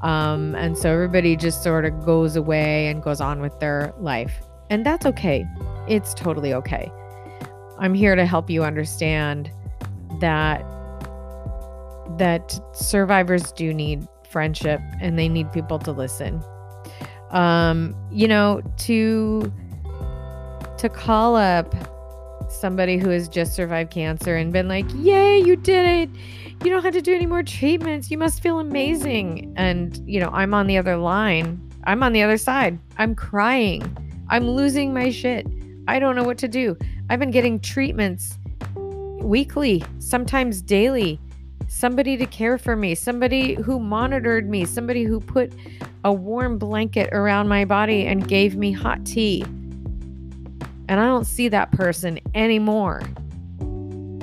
Um, 0.00 0.54
and 0.56 0.76
so 0.76 0.92
everybody 0.92 1.36
just 1.36 1.62
sort 1.62 1.84
of 1.84 2.04
goes 2.04 2.36
away 2.36 2.88
and 2.88 3.02
goes 3.02 3.20
on 3.20 3.40
with 3.40 3.58
their 3.60 3.94
life. 3.98 4.34
And 4.70 4.84
that's 4.84 5.06
okay. 5.06 5.46
It's 5.88 6.14
totally 6.14 6.54
okay. 6.54 6.90
I'm 7.78 7.94
here 7.94 8.14
to 8.14 8.26
help 8.26 8.50
you 8.50 8.64
understand 8.64 9.50
that 10.20 10.64
that 12.18 12.60
survivors 12.74 13.52
do 13.52 13.72
need 13.72 14.06
friendship 14.28 14.80
and 15.00 15.18
they 15.18 15.28
need 15.28 15.52
people 15.52 15.78
to 15.78 15.92
listen 15.92 16.42
um, 17.32 17.96
you 18.10 18.28
know, 18.28 18.62
to 18.78 19.52
to 20.78 20.88
call 20.88 21.36
up 21.36 21.74
somebody 22.52 22.98
who 22.98 23.08
has 23.10 23.28
just 23.28 23.54
survived 23.54 23.90
cancer 23.90 24.36
and 24.36 24.52
been 24.52 24.68
like, 24.68 24.86
"Yay, 24.96 25.40
you 25.40 25.56
did 25.56 25.84
it. 25.84 26.10
You 26.64 26.70
don't 26.70 26.82
have 26.82 26.94
to 26.94 27.02
do 27.02 27.14
any 27.14 27.26
more 27.26 27.42
treatments. 27.42 28.10
You 28.10 28.18
must 28.18 28.42
feel 28.42 28.58
amazing." 28.60 29.52
And, 29.56 30.00
you 30.06 30.20
know, 30.20 30.30
I'm 30.32 30.54
on 30.54 30.66
the 30.66 30.78
other 30.78 30.96
line. 30.96 31.60
I'm 31.84 32.02
on 32.02 32.12
the 32.12 32.22
other 32.22 32.36
side. 32.36 32.78
I'm 32.98 33.14
crying. 33.14 33.82
I'm 34.28 34.48
losing 34.48 34.94
my 34.94 35.10
shit. 35.10 35.46
I 35.88 35.98
don't 35.98 36.14
know 36.14 36.24
what 36.24 36.38
to 36.38 36.48
do. 36.48 36.76
I've 37.10 37.18
been 37.18 37.32
getting 37.32 37.58
treatments 37.58 38.38
weekly, 38.76 39.82
sometimes 39.98 40.62
daily. 40.62 41.18
Somebody 41.68 42.16
to 42.18 42.26
care 42.26 42.58
for 42.58 42.76
me, 42.76 42.94
somebody 42.94 43.54
who 43.54 43.80
monitored 43.80 44.48
me, 44.48 44.64
somebody 44.64 45.04
who 45.04 45.20
put 45.20 45.52
a 46.04 46.12
warm 46.12 46.58
blanket 46.58 47.08
around 47.12 47.48
my 47.48 47.64
body 47.64 48.06
and 48.06 48.28
gave 48.28 48.56
me 48.56 48.72
hot 48.72 49.04
tea. 49.06 49.42
And 50.92 51.00
I 51.00 51.06
don't 51.06 51.24
see 51.24 51.48
that 51.48 51.72
person 51.72 52.20
anymore. 52.34 53.00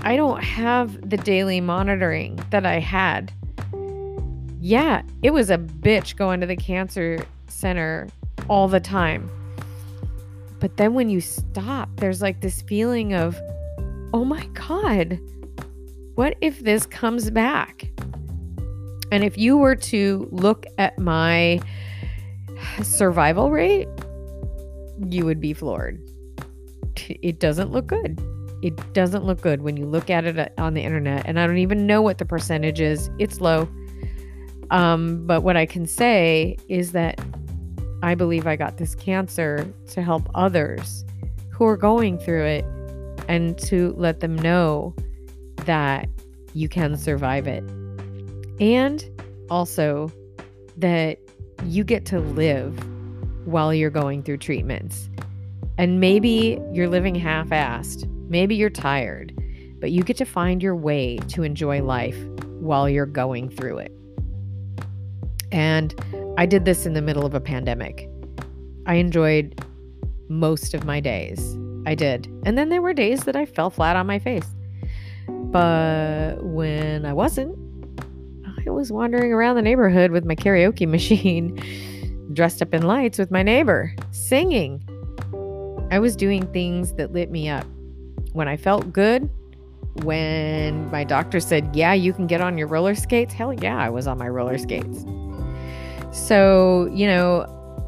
I 0.03 0.15
don't 0.15 0.43
have 0.43 1.09
the 1.09 1.17
daily 1.17 1.61
monitoring 1.61 2.39
that 2.51 2.63
I 2.63 2.77
had. 2.77 3.33
Yeah, 4.59 5.01
it 5.23 5.31
was 5.31 5.49
a 5.49 5.57
bitch 5.57 6.15
going 6.15 6.41
to 6.41 6.45
the 6.45 6.55
cancer 6.55 7.25
center 7.47 8.07
all 8.49 8.67
the 8.67 8.79
time. 8.79 9.31
But 10.59 10.77
then 10.77 10.93
when 10.93 11.09
you 11.09 11.21
stop, 11.21 11.89
there's 11.95 12.21
like 12.21 12.41
this 12.41 12.61
feeling 12.61 13.15
of, 13.15 13.35
oh 14.13 14.23
my 14.23 14.45
God, 14.53 15.19
what 16.13 16.37
if 16.39 16.59
this 16.59 16.85
comes 16.85 17.31
back? 17.31 17.89
And 19.11 19.23
if 19.23 19.39
you 19.39 19.57
were 19.57 19.75
to 19.75 20.29
look 20.31 20.67
at 20.77 20.99
my 20.99 21.61
survival 22.83 23.49
rate, 23.49 23.87
you 25.07 25.25
would 25.25 25.41
be 25.41 25.53
floored. 25.53 25.99
It 27.21 27.39
doesn't 27.39 27.71
look 27.71 27.87
good. 27.87 28.19
It 28.61 28.93
doesn't 28.93 29.23
look 29.23 29.41
good 29.41 29.61
when 29.61 29.77
you 29.77 29.85
look 29.85 30.09
at 30.09 30.25
it 30.25 30.37
uh, 30.37 30.49
on 30.57 30.73
the 30.73 30.81
internet. 30.81 31.25
And 31.25 31.39
I 31.39 31.47
don't 31.47 31.57
even 31.57 31.87
know 31.87 32.01
what 32.01 32.17
the 32.17 32.25
percentage 32.25 32.81
is. 32.81 33.09
It's 33.17 33.39
low. 33.39 33.69
Um, 34.71 35.25
but 35.25 35.41
what 35.41 35.57
I 35.57 35.65
can 35.65 35.85
say 35.85 36.57
is 36.67 36.91
that 36.91 37.19
I 38.03 38.15
believe 38.15 38.47
I 38.47 38.55
got 38.55 38.77
this 38.77 38.95
cancer 38.95 39.71
to 39.87 40.01
help 40.01 40.29
others 40.35 41.05
who 41.51 41.65
are 41.65 41.77
going 41.77 42.17
through 42.19 42.45
it 42.45 42.65
and 43.27 43.57
to 43.59 43.93
let 43.97 44.19
them 44.19 44.35
know 44.35 44.95
that 45.65 46.07
you 46.53 46.69
can 46.69 46.97
survive 46.97 47.47
it. 47.47 47.63
And 48.59 49.03
also 49.49 50.11
that 50.77 51.17
you 51.65 51.83
get 51.83 52.05
to 52.05 52.19
live 52.19 52.77
while 53.45 53.73
you're 53.73 53.89
going 53.89 54.23
through 54.23 54.37
treatments. 54.37 55.08
And 55.79 56.01
maybe 56.01 56.61
you're 56.73 56.89
living 56.89 57.15
half 57.15 57.47
assed, 57.51 58.05
maybe 58.29 58.53
you're 58.53 58.69
tired, 58.69 59.33
but 59.79 59.91
you 59.91 60.03
get 60.03 60.17
to 60.17 60.25
find 60.25 60.61
your 60.61 60.75
way 60.75 61.15
to 61.29 61.43
enjoy 61.43 61.81
life 61.81 62.21
while 62.59 62.89
you're 62.89 63.05
going 63.05 63.47
through 63.47 63.77
it. 63.77 63.93
And 65.53 65.95
I 66.37 66.45
did 66.45 66.65
this 66.65 66.85
in 66.85 66.95
the 66.95 67.01
middle 67.01 67.25
of 67.25 67.33
a 67.33 67.39
pandemic. 67.39 68.09
I 68.87 68.95
enjoyed 68.95 69.63
most 70.27 70.73
of 70.73 70.83
my 70.83 70.99
days. 70.99 71.57
I 71.85 71.95
did. 71.95 72.27
And 72.43 72.57
then 72.57 72.67
there 72.67 72.81
were 72.81 72.93
days 72.93 73.23
that 73.23 73.37
I 73.37 73.45
fell 73.45 73.69
flat 73.69 73.95
on 73.95 74.05
my 74.05 74.19
face. 74.19 74.47
But 75.29 76.43
when 76.43 77.05
I 77.05 77.13
wasn't, 77.13 77.57
I 78.67 78.69
was 78.69 78.91
wandering 78.91 79.31
around 79.31 79.55
the 79.55 79.61
neighborhood 79.61 80.11
with 80.11 80.25
my 80.25 80.35
karaoke 80.35 80.85
machine, 80.89 81.57
dressed 82.33 82.61
up 82.61 82.73
in 82.73 82.81
lights 82.81 83.17
with 83.17 83.31
my 83.31 83.43
neighbor, 83.43 83.95
singing. 84.11 84.83
I 85.91 85.99
was 85.99 86.15
doing 86.15 86.45
things 86.53 86.93
that 86.93 87.13
lit 87.13 87.31
me 87.31 87.49
up. 87.49 87.65
When 88.33 88.47
I 88.47 88.57
felt 88.57 88.93
good, 88.93 89.29
when 90.03 90.89
my 90.91 91.03
doctor 91.03 91.39
said, 91.39 91.75
Yeah, 91.75 91.93
you 91.93 92.13
can 92.13 92.27
get 92.27 92.41
on 92.41 92.57
your 92.57 92.67
roller 92.67 92.95
skates, 92.95 93.33
hell 93.33 93.53
yeah, 93.53 93.77
I 93.77 93.89
was 93.89 94.07
on 94.07 94.17
my 94.17 94.27
roller 94.27 94.57
skates. 94.57 95.05
So, 96.11 96.89
you 96.93 97.07
know, 97.07 97.45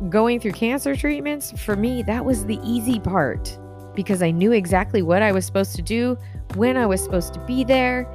going 0.09 0.39
through 0.39 0.53
cancer 0.53 0.95
treatments, 0.95 1.51
for 1.61 1.75
me, 1.75 2.03
that 2.03 2.25
was 2.25 2.45
the 2.45 2.59
easy 2.63 2.99
part 2.99 3.57
because 3.95 4.23
I 4.23 4.31
knew 4.31 4.51
exactly 4.51 5.01
what 5.01 5.21
I 5.21 5.31
was 5.31 5.45
supposed 5.45 5.75
to 5.75 5.81
do, 5.81 6.17
when 6.55 6.77
I 6.77 6.85
was 6.85 7.03
supposed 7.03 7.33
to 7.33 7.39
be 7.41 7.63
there, 7.63 8.07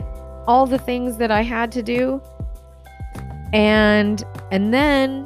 all 0.47 0.67
the 0.67 0.79
things 0.79 1.19
that 1.19 1.31
I 1.31 1.43
had 1.43 1.71
to 1.73 1.83
do. 1.83 2.23
And 3.53 4.25
and 4.51 4.73
then 4.73 5.25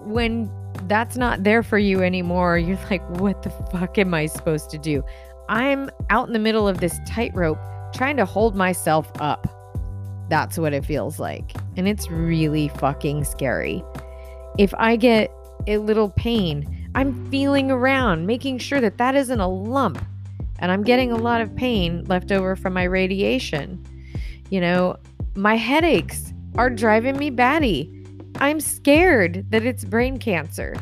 when 0.00 0.50
that's 0.88 1.16
not 1.16 1.44
there 1.44 1.62
for 1.62 1.78
you 1.78 2.02
anymore, 2.02 2.58
you're 2.58 2.78
like, 2.90 3.08
what 3.20 3.42
the 3.42 3.50
fuck 3.50 3.98
am 3.98 4.14
I 4.14 4.26
supposed 4.26 4.70
to 4.70 4.78
do? 4.78 5.02
I'm 5.48 5.90
out 6.10 6.26
in 6.26 6.32
the 6.32 6.38
middle 6.38 6.66
of 6.66 6.80
this 6.80 6.98
tightrope 7.06 7.58
trying 7.94 8.16
to 8.16 8.24
hold 8.24 8.56
myself 8.56 9.10
up. 9.20 9.46
That's 10.28 10.58
what 10.58 10.72
it 10.72 10.84
feels 10.84 11.18
like. 11.18 11.52
And 11.76 11.86
it's 11.86 12.10
really 12.10 12.68
fucking 12.68 13.24
scary. 13.24 13.84
If 14.58 14.74
I 14.74 14.96
get 14.96 15.30
a 15.66 15.78
little 15.78 16.10
pain, 16.10 16.90
I'm 16.94 17.30
feeling 17.30 17.70
around, 17.70 18.26
making 18.26 18.58
sure 18.58 18.80
that 18.80 18.98
that 18.98 19.14
isn't 19.14 19.40
a 19.40 19.48
lump. 19.48 20.04
And 20.58 20.72
I'm 20.72 20.82
getting 20.82 21.12
a 21.12 21.16
lot 21.16 21.40
of 21.40 21.54
pain 21.54 22.04
left 22.06 22.32
over 22.32 22.56
from 22.56 22.72
my 22.72 22.84
radiation. 22.84 23.84
You 24.50 24.60
know, 24.60 24.96
my 25.34 25.56
headaches 25.56 26.32
are 26.56 26.70
driving 26.70 27.18
me 27.18 27.30
batty. 27.30 27.92
I'm 28.38 28.60
scared 28.60 29.50
that 29.50 29.64
it's 29.64 29.84
brain 29.84 30.18
cancer 30.18 30.76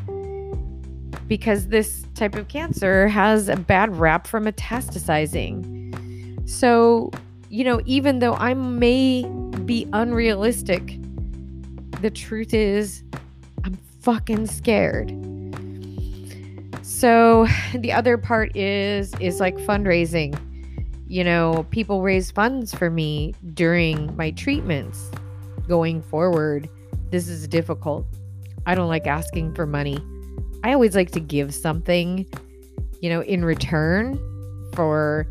because 1.28 1.68
this 1.68 2.04
type 2.14 2.34
of 2.34 2.48
cancer 2.48 3.08
has 3.08 3.48
a 3.48 3.56
bad 3.56 3.96
rap 3.96 4.26
for 4.26 4.40
metastasizing. 4.40 6.48
So, 6.48 7.10
you 7.48 7.64
know, 7.64 7.80
even 7.86 8.18
though 8.18 8.34
I 8.34 8.54
may 8.54 9.24
be 9.64 9.88
unrealistic, 9.92 10.98
the 12.00 12.10
truth 12.10 12.52
is 12.52 13.02
I'm 13.64 13.78
fucking 14.00 14.46
scared. 14.46 15.10
So 16.82 17.46
the 17.74 17.92
other 17.92 18.18
part 18.18 18.54
is 18.56 19.14
is 19.20 19.40
like 19.40 19.56
fundraising. 19.58 20.38
You 21.06 21.22
know, 21.22 21.66
people 21.70 22.02
raise 22.02 22.30
funds 22.30 22.74
for 22.74 22.90
me 22.90 23.34
during 23.54 24.14
my 24.16 24.32
treatments. 24.32 25.10
Going 25.68 26.02
forward, 26.02 26.68
this 27.14 27.28
is 27.28 27.46
difficult. 27.46 28.04
I 28.66 28.74
don't 28.74 28.88
like 28.88 29.06
asking 29.06 29.54
for 29.54 29.66
money. 29.66 29.98
I 30.64 30.72
always 30.72 30.96
like 30.96 31.12
to 31.12 31.20
give 31.20 31.54
something, 31.54 32.26
you 33.00 33.08
know, 33.08 33.22
in 33.22 33.44
return 33.44 34.18
for 34.74 35.28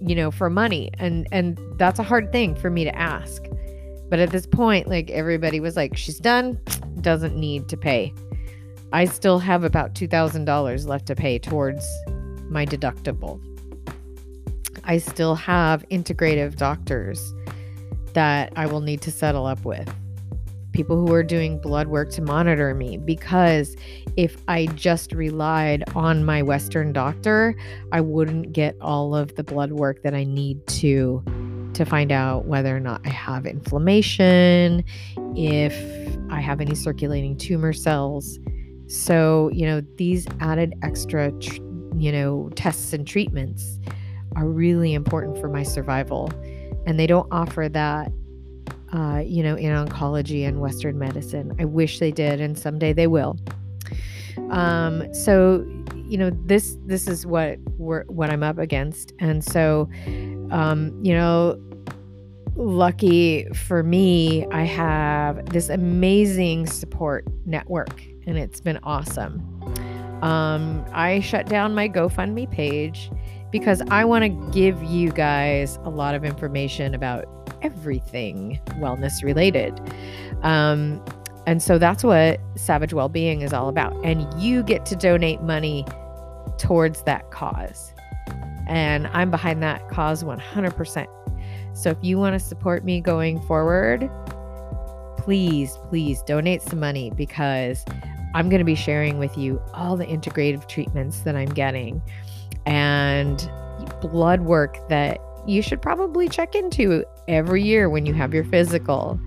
you 0.00 0.14
know, 0.14 0.30
for 0.30 0.50
money. 0.50 0.90
And 0.98 1.26
and 1.32 1.58
that's 1.78 1.98
a 1.98 2.02
hard 2.02 2.32
thing 2.32 2.54
for 2.54 2.68
me 2.68 2.84
to 2.84 2.94
ask. 2.94 3.42
But 4.10 4.18
at 4.18 4.28
this 4.28 4.44
point, 4.44 4.88
like 4.88 5.10
everybody 5.10 5.58
was 5.58 5.74
like, 5.74 5.96
she's 5.96 6.18
done, 6.18 6.60
doesn't 7.00 7.34
need 7.34 7.70
to 7.70 7.78
pay. 7.78 8.12
I 8.92 9.06
still 9.06 9.38
have 9.38 9.64
about 9.64 9.94
$2,000 9.94 10.86
left 10.86 11.06
to 11.06 11.14
pay 11.14 11.38
towards 11.38 11.86
my 12.50 12.66
deductible. 12.66 13.40
I 14.84 14.98
still 14.98 15.34
have 15.34 15.88
integrative 15.88 16.56
doctors 16.56 17.34
that 18.12 18.52
I 18.54 18.66
will 18.66 18.80
need 18.80 19.00
to 19.02 19.10
settle 19.10 19.46
up 19.46 19.64
with. 19.64 19.90
People 20.78 21.04
who 21.04 21.12
are 21.12 21.24
doing 21.24 21.58
blood 21.58 21.88
work 21.88 22.08
to 22.10 22.22
monitor 22.22 22.72
me 22.72 22.98
because 22.98 23.74
if 24.16 24.40
I 24.46 24.66
just 24.66 25.10
relied 25.10 25.82
on 25.96 26.24
my 26.24 26.40
Western 26.40 26.92
doctor, 26.92 27.56
I 27.90 28.00
wouldn't 28.00 28.52
get 28.52 28.76
all 28.80 29.12
of 29.12 29.34
the 29.34 29.42
blood 29.42 29.72
work 29.72 30.04
that 30.04 30.14
I 30.14 30.22
need 30.22 30.64
to 30.68 31.20
to 31.74 31.84
find 31.84 32.12
out 32.12 32.44
whether 32.44 32.76
or 32.76 32.78
not 32.78 33.00
I 33.04 33.08
have 33.08 33.44
inflammation, 33.44 34.84
if 35.34 35.74
I 36.30 36.40
have 36.40 36.60
any 36.60 36.76
circulating 36.76 37.36
tumor 37.36 37.72
cells. 37.72 38.38
So, 38.86 39.50
you 39.52 39.66
know, 39.66 39.82
these 39.96 40.28
added 40.38 40.74
extra, 40.84 41.32
tr- 41.40 41.60
you 41.96 42.12
know, 42.12 42.50
tests 42.54 42.92
and 42.92 43.04
treatments 43.04 43.80
are 44.36 44.46
really 44.46 44.94
important 44.94 45.38
for 45.38 45.48
my 45.48 45.64
survival. 45.64 46.30
And 46.86 47.00
they 47.00 47.08
don't 47.08 47.26
offer 47.32 47.68
that, 47.68 48.12
uh, 48.92 49.22
you 49.24 49.42
know, 49.42 49.56
in 49.56 49.72
oncology 49.72 50.46
and 50.46 50.60
Western 50.60 50.98
medicine. 50.98 51.54
I 51.58 51.64
wish 51.64 51.98
they 51.98 52.10
did, 52.10 52.40
and 52.40 52.58
someday 52.58 52.92
they 52.92 53.06
will. 53.06 53.36
Um, 54.50 55.12
so, 55.12 55.66
you 56.06 56.16
know, 56.16 56.30
this 56.46 56.76
this 56.86 57.06
is 57.06 57.26
what 57.26 57.58
we're 57.76 58.04
what 58.04 58.30
I'm 58.30 58.42
up 58.42 58.58
against, 58.58 59.12
and 59.18 59.44
so, 59.44 59.88
um, 60.50 60.98
you 61.02 61.12
know, 61.12 61.60
lucky 62.56 63.46
for 63.50 63.82
me, 63.82 64.46
I 64.46 64.62
have 64.62 65.46
this 65.46 65.68
amazing 65.68 66.66
support 66.66 67.26
network, 67.46 68.02
and 68.26 68.38
it's 68.38 68.60
been 68.60 68.78
awesome. 68.82 69.42
Um, 70.22 70.84
I 70.92 71.20
shut 71.20 71.46
down 71.46 71.74
my 71.74 71.88
GoFundMe 71.88 72.50
page 72.50 73.10
because 73.52 73.82
I 73.90 74.04
want 74.04 74.24
to 74.24 74.28
give 74.52 74.82
you 74.82 75.10
guys 75.12 75.78
a 75.84 75.90
lot 75.90 76.14
of 76.14 76.24
information 76.24 76.94
about 76.94 77.37
everything 77.62 78.60
wellness 78.80 79.22
related. 79.22 79.80
Um, 80.42 81.04
and 81.46 81.62
so 81.62 81.78
that's 81.78 82.04
what 82.04 82.40
Savage 82.56 82.92
Wellbeing 82.92 83.40
is 83.40 83.52
all 83.52 83.68
about. 83.68 83.94
And 84.04 84.26
you 84.40 84.62
get 84.62 84.84
to 84.86 84.96
donate 84.96 85.40
money 85.40 85.84
towards 86.58 87.02
that 87.04 87.30
cause. 87.30 87.94
And 88.66 89.06
I'm 89.08 89.30
behind 89.30 89.62
that 89.62 89.88
cause 89.88 90.22
100%. 90.22 91.06
So 91.74 91.90
if 91.90 91.98
you 92.02 92.18
want 92.18 92.34
to 92.34 92.40
support 92.40 92.84
me 92.84 93.00
going 93.00 93.40
forward, 93.42 94.10
please, 95.16 95.78
please 95.88 96.22
donate 96.22 96.60
some 96.60 96.80
money 96.80 97.10
because 97.16 97.84
I'm 98.34 98.48
going 98.50 98.58
to 98.58 98.64
be 98.64 98.74
sharing 98.74 99.18
with 99.18 99.38
you 99.38 99.62
all 99.72 99.96
the 99.96 100.06
integrative 100.06 100.68
treatments 100.68 101.20
that 101.20 101.34
I'm 101.34 101.48
getting 101.48 102.02
and 102.66 103.50
blood 104.00 104.42
work 104.42 104.76
that 104.88 105.18
you 105.48 105.62
should 105.62 105.80
probably 105.80 106.28
check 106.28 106.54
into 106.54 107.04
every 107.26 107.62
year 107.62 107.88
when 107.88 108.04
you 108.04 108.12
have 108.12 108.34
your 108.34 108.44
physical. 108.44 109.18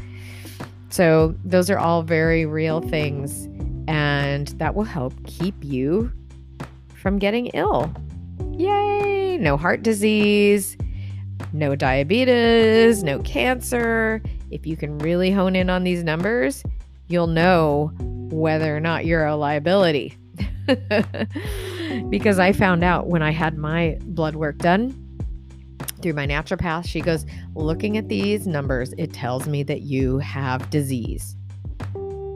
So, 0.89 1.36
those 1.43 1.69
are 1.69 1.79
all 1.79 2.03
very 2.03 2.45
real 2.45 2.81
things, 2.81 3.45
and 3.88 4.49
that 4.60 4.75
will 4.75 4.84
help 4.84 5.13
keep 5.25 5.55
you 5.63 6.12
from 6.95 7.17
getting 7.17 7.47
ill. 7.47 7.91
Yay! 8.51 9.38
No 9.38 9.57
heart 9.57 9.81
disease, 9.81 10.77
no 11.53 11.75
diabetes, 11.75 13.03
no 13.03 13.19
cancer. 13.19 14.21
If 14.51 14.67
you 14.67 14.77
can 14.77 14.99
really 14.99 15.31
hone 15.31 15.55
in 15.55 15.69
on 15.69 15.84
these 15.84 16.03
numbers, 16.03 16.63
you'll 17.07 17.27
know 17.27 17.91
whether 18.31 18.75
or 18.75 18.79
not 18.79 19.05
you're 19.05 19.25
a 19.25 19.36
liability. 19.36 20.17
because 22.10 22.38
I 22.38 22.51
found 22.51 22.84
out 22.84 23.07
when 23.07 23.23
I 23.23 23.31
had 23.31 23.57
my 23.57 23.97
blood 24.01 24.36
work 24.36 24.57
done 24.60 25.01
through 26.02 26.14
my 26.14 26.28
naturopath, 26.28 26.88
she 26.88 27.02
goes, 27.02 27.26
looking 27.56 27.98
at 27.98 28.10
these 28.10 28.48
numbers, 28.48 28.94
it 28.98 29.14
tells 29.14 29.48
me 29.48 29.64
that 29.64 29.82
you 29.82 30.20
have 30.20 30.70
disease. 30.70 31.36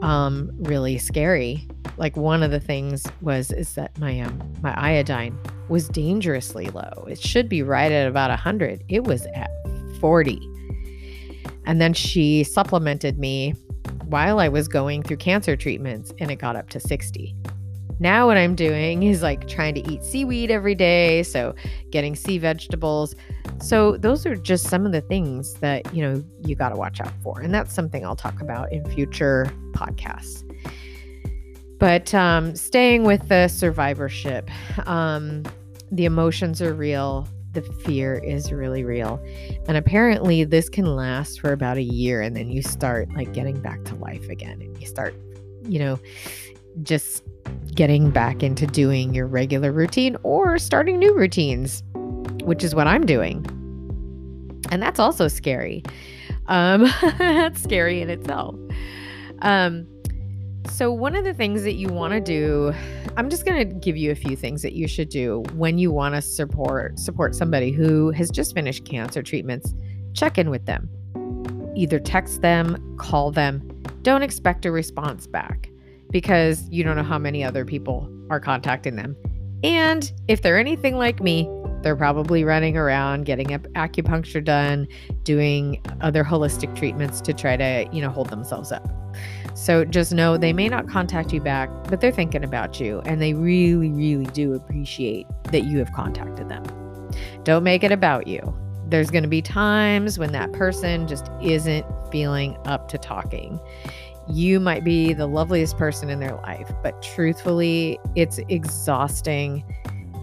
Um, 0.02 0.50
really 0.58 0.98
scary. 0.98 1.66
Like 1.96 2.16
one 2.16 2.42
of 2.42 2.50
the 2.50 2.60
things 2.60 3.06
was 3.22 3.50
is 3.50 3.74
that 3.74 3.98
my 3.98 4.20
um 4.20 4.38
my 4.62 4.74
iodine 4.78 5.38
was 5.68 5.88
dangerously 5.88 6.66
low. 6.66 7.06
It 7.08 7.18
should 7.18 7.48
be 7.48 7.62
right 7.62 7.90
at 7.90 8.06
about 8.06 8.30
100. 8.30 8.84
It 8.88 9.04
was 9.04 9.26
at 9.34 9.50
40. 10.00 10.38
And 11.64 11.80
then 11.80 11.94
she 11.94 12.44
supplemented 12.44 13.18
me 13.18 13.54
while 14.04 14.38
I 14.38 14.48
was 14.48 14.68
going 14.68 15.02
through 15.02 15.16
cancer 15.16 15.56
treatments 15.56 16.12
and 16.20 16.30
it 16.30 16.36
got 16.36 16.54
up 16.54 16.68
to 16.70 16.80
60. 16.80 17.34
Now, 17.98 18.26
what 18.26 18.36
I'm 18.36 18.54
doing 18.54 19.04
is 19.04 19.22
like 19.22 19.48
trying 19.48 19.74
to 19.74 19.92
eat 19.92 20.04
seaweed 20.04 20.50
every 20.50 20.74
day. 20.74 21.22
So, 21.22 21.54
getting 21.90 22.14
sea 22.14 22.38
vegetables. 22.38 23.14
So, 23.60 23.96
those 23.96 24.26
are 24.26 24.34
just 24.34 24.68
some 24.68 24.84
of 24.84 24.92
the 24.92 25.00
things 25.00 25.54
that, 25.54 25.94
you 25.94 26.02
know, 26.02 26.22
you 26.44 26.54
got 26.54 26.70
to 26.70 26.76
watch 26.76 27.00
out 27.00 27.12
for. 27.22 27.40
And 27.40 27.54
that's 27.54 27.74
something 27.74 28.04
I'll 28.04 28.16
talk 28.16 28.40
about 28.40 28.72
in 28.72 28.84
future 28.90 29.50
podcasts. 29.72 30.42
But 31.78 32.12
um, 32.14 32.54
staying 32.56 33.04
with 33.04 33.28
the 33.28 33.48
survivorship, 33.48 34.50
um, 34.86 35.44
the 35.90 36.04
emotions 36.04 36.62
are 36.62 36.74
real. 36.74 37.28
The 37.52 37.62
fear 37.62 38.14
is 38.14 38.52
really 38.52 38.84
real. 38.84 39.22
And 39.66 39.76
apparently, 39.76 40.44
this 40.44 40.68
can 40.68 40.84
last 40.96 41.40
for 41.40 41.52
about 41.52 41.76
a 41.76 41.82
year. 41.82 42.20
And 42.20 42.36
then 42.36 42.50
you 42.50 42.62
start 42.62 43.10
like 43.14 43.32
getting 43.32 43.60
back 43.60 43.84
to 43.84 43.94
life 43.94 44.28
again. 44.28 44.60
And 44.60 44.78
you 44.80 44.86
start, 44.86 45.14
you 45.62 45.78
know, 45.78 45.98
just 46.82 47.22
getting 47.74 48.10
back 48.10 48.42
into 48.42 48.66
doing 48.66 49.14
your 49.14 49.26
regular 49.26 49.72
routine 49.72 50.16
or 50.22 50.58
starting 50.58 50.98
new 50.98 51.14
routines, 51.14 51.82
which 52.44 52.64
is 52.64 52.74
what 52.74 52.86
I'm 52.86 53.06
doing. 53.06 53.44
And 54.70 54.82
that's 54.82 54.98
also 54.98 55.28
scary. 55.28 55.82
Um, 56.46 56.90
that's 57.18 57.62
scary 57.62 58.00
in 58.00 58.10
itself. 58.10 58.56
Um, 59.42 59.86
so, 60.70 60.92
one 60.92 61.14
of 61.14 61.24
the 61.24 61.34
things 61.34 61.62
that 61.62 61.74
you 61.74 61.88
want 61.88 62.12
to 62.12 62.20
do, 62.20 62.72
I'm 63.16 63.30
just 63.30 63.44
going 63.44 63.68
to 63.68 63.74
give 63.74 63.96
you 63.96 64.10
a 64.10 64.16
few 64.16 64.34
things 64.34 64.62
that 64.62 64.72
you 64.72 64.88
should 64.88 65.08
do 65.08 65.44
when 65.54 65.78
you 65.78 65.92
want 65.92 66.14
to 66.16 66.22
support 66.22 66.98
support 66.98 67.34
somebody 67.34 67.70
who 67.70 68.10
has 68.10 68.30
just 68.30 68.54
finished 68.54 68.84
cancer 68.84 69.22
treatments. 69.22 69.74
Check 70.14 70.38
in 70.38 70.50
with 70.50 70.66
them. 70.66 70.88
Either 71.76 72.00
text 72.00 72.40
them, 72.40 72.96
call 72.98 73.30
them. 73.30 73.60
Don't 74.02 74.22
expect 74.22 74.64
a 74.64 74.72
response 74.72 75.26
back 75.26 75.70
because 76.10 76.68
you 76.70 76.84
don't 76.84 76.96
know 76.96 77.02
how 77.02 77.18
many 77.18 77.44
other 77.44 77.64
people 77.64 78.10
are 78.30 78.40
contacting 78.40 78.96
them. 78.96 79.16
And 79.62 80.12
if 80.28 80.42
they're 80.42 80.58
anything 80.58 80.96
like 80.96 81.20
me, 81.20 81.48
they're 81.82 81.96
probably 81.96 82.44
running 82.44 82.76
around 82.76 83.26
getting 83.26 83.48
acupuncture 83.48 84.44
done, 84.44 84.88
doing 85.22 85.80
other 86.00 86.24
holistic 86.24 86.74
treatments 86.74 87.20
to 87.20 87.32
try 87.32 87.56
to, 87.56 87.88
you 87.92 88.02
know, 88.02 88.10
hold 88.10 88.30
themselves 88.30 88.72
up. 88.72 88.88
So 89.54 89.84
just 89.84 90.12
know 90.12 90.36
they 90.36 90.52
may 90.52 90.68
not 90.68 90.88
contact 90.88 91.32
you 91.32 91.40
back, 91.40 91.70
but 91.84 92.00
they're 92.00 92.12
thinking 92.12 92.44
about 92.44 92.80
you 92.80 93.00
and 93.00 93.22
they 93.22 93.34
really, 93.34 93.90
really 93.90 94.26
do 94.26 94.54
appreciate 94.54 95.26
that 95.52 95.64
you 95.64 95.78
have 95.78 95.92
contacted 95.92 96.48
them. 96.48 96.64
Don't 97.44 97.62
make 97.62 97.84
it 97.84 97.92
about 97.92 98.26
you. 98.26 98.40
There's 98.88 99.10
going 99.10 99.22
to 99.22 99.28
be 99.28 99.42
times 99.42 100.18
when 100.18 100.32
that 100.32 100.52
person 100.52 101.08
just 101.08 101.30
isn't 101.42 101.86
feeling 102.10 102.56
up 102.64 102.88
to 102.88 102.98
talking 102.98 103.60
you 104.28 104.58
might 104.58 104.84
be 104.84 105.12
the 105.12 105.26
loveliest 105.26 105.76
person 105.76 106.10
in 106.10 106.18
their 106.18 106.34
life, 106.34 106.70
but 106.82 107.00
truthfully, 107.02 107.98
it's 108.14 108.38
exhausting. 108.48 109.64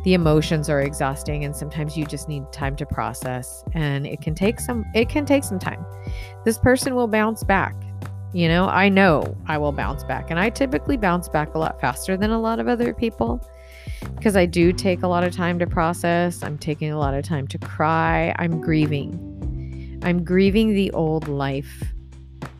The 0.04 0.14
emotions 0.14 0.70
are 0.70 0.82
exhausting 0.82 1.46
and 1.46 1.56
sometimes 1.56 1.96
you 1.96 2.06
just 2.06 2.28
need 2.28 2.44
time 2.52 2.76
to 2.76 2.86
process 2.86 3.64
and 3.74 4.06
it 4.06 4.20
can 4.22 4.36
take 4.36 4.60
some 4.60 4.84
it 4.94 5.08
can 5.08 5.26
take 5.26 5.46
some 5.46 5.60
time. 5.60 5.86
This 6.44 6.58
person 6.58 6.96
will 6.96 7.08
bounce 7.08 7.44
back. 7.44 7.74
You 8.34 8.50
know, 8.50 8.68
I 8.68 8.90
know 8.90 9.38
I 9.48 9.58
will 9.58 9.72
bounce 9.72 10.04
back 10.04 10.30
and 10.30 10.40
I 10.40 10.50
typically 10.50 10.98
bounce 10.98 11.30
back 11.30 11.56
a 11.56 11.60
lot 11.60 11.80
faster 11.80 12.18
than 12.18 12.32
a 12.32 12.40
lot 12.40 12.60
of 12.60 12.68
other 12.68 12.94
people 12.94 13.48
because 14.16 14.36
I 14.36 14.46
do 14.46 14.74
take 14.74 15.04
a 15.04 15.08
lot 15.08 15.24
of 15.24 15.34
time 15.34 15.58
to 15.60 15.68
process. 15.68 16.44
I'm 16.44 16.58
taking 16.58 16.92
a 16.92 17.00
lot 17.00 17.14
of 17.14 17.24
time 17.24 17.48
to 17.48 17.58
cry. 17.58 18.36
I'm 18.40 18.60
grieving. 18.60 20.02
I'm 20.04 20.26
grieving 20.26 20.74
the 20.74 20.92
old 20.92 21.30
life 21.30 21.93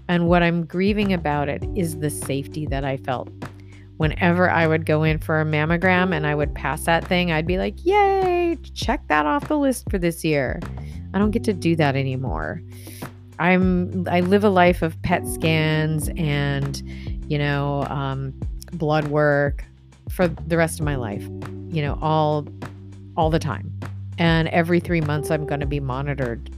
and 0.08 0.28
what 0.28 0.44
I'm 0.44 0.66
grieving 0.66 1.14
about 1.14 1.50
it 1.50 1.64
is 1.76 1.98
the 2.00 2.10
safety 2.10 2.66
that 2.68 2.84
I 2.84 2.98
felt. 2.98 3.30
Whenever 3.98 4.50
I 4.50 4.68
would 4.68 4.86
go 4.86 5.04
in 5.04 5.20
for 5.20 5.40
a 5.40 5.46
mammogram 5.46 6.16
and 6.16 6.26
I 6.26 6.36
would 6.36 6.54
pass 6.56 6.84
that 6.86 7.08
thing, 7.08 7.32
I'd 7.32 7.48
be 7.48 7.58
like, 7.58 7.86
yay, 7.86 8.58
check 8.74 9.08
that 9.08 9.26
off 9.26 9.48
the 9.48 9.58
list 9.58 9.90
for 9.90 9.98
this 9.98 10.24
year. 10.24 10.60
I 11.14 11.20
don't 11.20 11.32
get 11.32 11.44
to 11.46 11.54
do 11.54 11.76
that 11.76 11.96
anymore. 11.96 12.62
I'm 13.40 14.08
I 14.08 14.22
live 14.22 14.44
a 14.44 14.50
life 14.50 14.82
of 14.82 15.00
PET 15.02 15.28
scans 15.28 16.10
and 16.18 16.82
you 17.30 17.38
know 17.38 17.84
um, 17.90 18.34
blood 18.74 19.08
work 19.08 19.66
for 20.10 20.28
the 20.28 20.58
rest 20.58 20.80
of 20.80 20.86
my 20.86 20.96
life. 20.96 21.24
You 21.70 21.82
know 21.82 21.98
all 22.02 22.48
all 23.16 23.30
the 23.30 23.40
time, 23.40 23.72
and 24.18 24.48
every 24.50 24.80
three 24.80 25.02
months 25.02 25.32
I'm 25.32 25.46
going 25.46 25.60
to 25.62 25.66
be 25.66 25.80
monitored. 25.80 26.50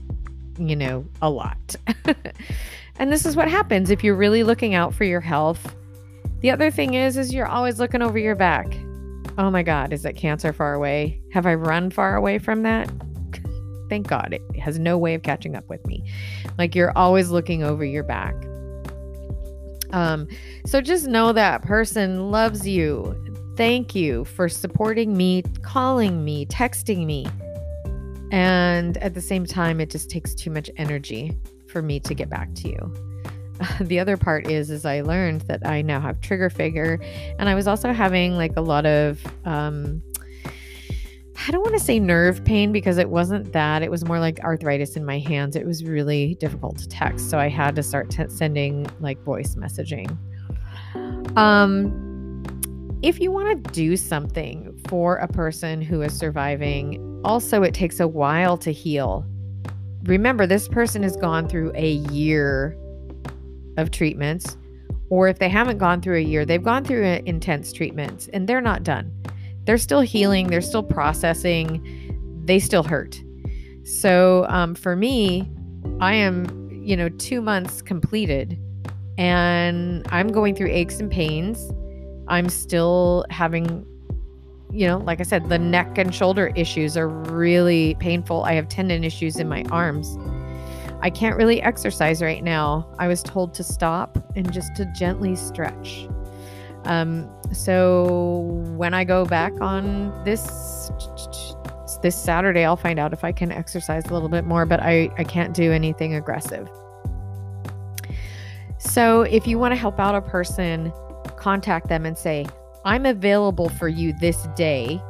You 0.58 0.76
know 0.76 1.06
a 1.20 1.30
lot, 1.30 1.76
and 2.98 3.12
this 3.12 3.26
is 3.26 3.36
what 3.36 3.48
happens 3.48 3.90
if 3.90 4.02
you're 4.02 4.16
really 4.16 4.42
looking 4.42 4.74
out 4.74 4.94
for 4.94 5.04
your 5.04 5.20
health. 5.20 5.74
The 6.40 6.50
other 6.50 6.70
thing 6.70 6.94
is, 6.94 7.16
is 7.16 7.32
you're 7.32 7.46
always 7.46 7.78
looking 7.78 8.02
over 8.02 8.18
your 8.18 8.34
back. 8.34 8.66
Oh 9.38 9.50
my 9.50 9.62
God, 9.62 9.92
is 9.92 10.02
that 10.02 10.16
cancer 10.16 10.52
far 10.52 10.74
away? 10.74 11.20
Have 11.32 11.46
I 11.46 11.54
run 11.54 11.90
far 11.90 12.16
away 12.16 12.38
from 12.38 12.62
that? 12.62 12.90
Thank 13.90 14.08
God 14.08 14.32
it 14.32 14.60
has 14.60 14.78
no 14.78 14.96
way 14.96 15.14
of 15.14 15.22
catching 15.22 15.56
up 15.56 15.68
with 15.68 15.86
me. 15.86 16.04
Like 16.58 16.74
you're 16.74 16.96
always 16.96 17.30
looking 17.30 17.62
over 17.62 17.84
your 17.84 18.02
back. 18.02 18.34
Um, 19.90 20.26
so 20.64 20.80
just 20.80 21.06
know 21.06 21.32
that 21.32 21.62
person 21.62 22.30
loves 22.30 22.66
you. 22.66 23.14
Thank 23.56 23.94
you 23.94 24.24
for 24.24 24.48
supporting 24.48 25.16
me, 25.16 25.42
calling 25.62 26.24
me, 26.24 26.46
texting 26.46 27.06
me. 27.06 27.26
And 28.32 28.96
at 28.98 29.14
the 29.14 29.20
same 29.20 29.46
time, 29.46 29.80
it 29.80 29.90
just 29.90 30.10
takes 30.10 30.34
too 30.34 30.50
much 30.50 30.68
energy 30.76 31.32
for 31.68 31.82
me 31.82 32.00
to 32.00 32.14
get 32.14 32.28
back 32.28 32.54
to 32.54 32.68
you. 32.68 32.94
the 33.80 33.98
other 33.98 34.16
part 34.16 34.50
is 34.50 34.70
is 34.70 34.84
I 34.84 35.00
learned 35.00 35.42
that 35.42 35.66
I 35.66 35.82
now 35.82 36.00
have 36.00 36.20
trigger 36.20 36.50
finger 36.50 36.98
and 37.38 37.48
I 37.48 37.54
was 37.54 37.66
also 37.66 37.92
having 37.92 38.36
like 38.36 38.56
a 38.56 38.60
lot 38.60 38.84
of 38.84 39.24
um 39.46 40.02
I 41.46 41.52
don't 41.52 41.62
want 41.62 41.74
to 41.74 41.80
say 41.80 42.00
nerve 42.00 42.44
pain 42.44 42.72
because 42.72 42.98
it 42.98 43.10
wasn't 43.10 43.52
that. 43.52 43.82
It 43.82 43.90
was 43.90 44.04
more 44.04 44.18
like 44.18 44.40
arthritis 44.40 44.96
in 44.96 45.04
my 45.04 45.18
hands. 45.18 45.54
It 45.54 45.66
was 45.66 45.84
really 45.84 46.34
difficult 46.36 46.78
to 46.78 46.88
text. 46.88 47.30
So 47.30 47.38
I 47.38 47.48
had 47.48 47.76
to 47.76 47.82
start 47.82 48.10
t- 48.10 48.28
sending 48.28 48.86
like 49.00 49.22
voice 49.22 49.54
messaging. 49.54 50.16
Um, 51.36 52.42
if 53.02 53.20
you 53.20 53.30
want 53.30 53.64
to 53.64 53.70
do 53.72 53.96
something 53.96 54.76
for 54.88 55.16
a 55.16 55.28
person 55.28 55.82
who 55.82 56.00
is 56.02 56.16
surviving, 56.16 57.20
also 57.24 57.62
it 57.62 57.74
takes 57.74 58.00
a 58.00 58.08
while 58.08 58.56
to 58.58 58.72
heal. 58.72 59.24
Remember, 60.06 60.46
this 60.46 60.68
person 60.68 61.02
has 61.02 61.16
gone 61.16 61.48
through 61.48 61.72
a 61.74 61.92
year 61.92 62.76
of 63.76 63.90
treatments, 63.90 64.56
or 65.10 65.28
if 65.28 65.38
they 65.38 65.48
haven't 65.48 65.78
gone 65.78 66.00
through 66.00 66.16
a 66.16 66.22
year, 66.22 66.44
they've 66.44 66.62
gone 66.62 66.84
through 66.84 67.04
intense 67.26 67.72
treatments 67.72 68.28
and 68.32 68.48
they're 68.48 68.60
not 68.60 68.82
done 68.82 69.12
they're 69.66 69.78
still 69.78 70.00
healing, 70.00 70.46
they're 70.46 70.62
still 70.62 70.82
processing, 70.82 72.42
they 72.44 72.58
still 72.58 72.84
hurt. 72.84 73.20
So 73.84 74.46
um, 74.48 74.74
for 74.74 74.96
me, 74.96 75.50
I 76.00 76.14
am, 76.14 76.70
you 76.70 76.96
know, 76.96 77.08
two 77.08 77.40
months 77.40 77.82
completed 77.82 78.58
and 79.18 80.06
I'm 80.10 80.28
going 80.28 80.54
through 80.54 80.70
aches 80.70 81.00
and 81.00 81.10
pains. 81.10 81.70
I'm 82.28 82.48
still 82.48 83.24
having, 83.30 83.84
you 84.76 84.86
know, 84.86 84.98
like 84.98 85.20
I 85.20 85.22
said, 85.22 85.48
the 85.48 85.58
neck 85.58 85.96
and 85.96 86.14
shoulder 86.14 86.52
issues 86.54 86.98
are 86.98 87.08
really 87.08 87.96
painful. 87.98 88.44
I 88.44 88.52
have 88.52 88.68
tendon 88.68 89.04
issues 89.04 89.36
in 89.36 89.48
my 89.48 89.64
arms. 89.70 90.18
I 91.00 91.08
can't 91.08 91.34
really 91.36 91.62
exercise 91.62 92.20
right 92.20 92.44
now. 92.44 92.86
I 92.98 93.08
was 93.08 93.22
told 93.22 93.54
to 93.54 93.64
stop 93.64 94.18
and 94.36 94.52
just 94.52 94.76
to 94.76 94.84
gently 94.94 95.34
stretch. 95.34 96.06
Um, 96.84 97.26
so 97.54 98.42
when 98.76 98.92
I 98.92 99.04
go 99.04 99.24
back 99.24 99.58
on 99.62 100.12
this 100.24 100.90
this 102.02 102.14
Saturday, 102.14 102.62
I'll 102.62 102.76
find 102.76 102.98
out 102.98 103.14
if 103.14 103.24
I 103.24 103.32
can 103.32 103.50
exercise 103.50 104.04
a 104.04 104.12
little 104.12 104.28
bit 104.28 104.44
more, 104.44 104.66
but 104.66 104.80
I, 104.80 105.08
I 105.16 105.24
can't 105.24 105.54
do 105.54 105.72
anything 105.72 106.14
aggressive. 106.14 106.68
So 108.76 109.22
if 109.22 109.46
you 109.46 109.58
want 109.58 109.72
to 109.72 109.76
help 109.76 109.98
out 109.98 110.14
a 110.14 110.20
person, 110.20 110.92
contact 111.38 111.88
them 111.88 112.04
and 112.04 112.16
say, 112.16 112.44
I'm 112.86 113.04
available 113.04 113.68
for 113.68 113.88
you 113.88 114.12
this 114.20 114.46
day 114.54 115.02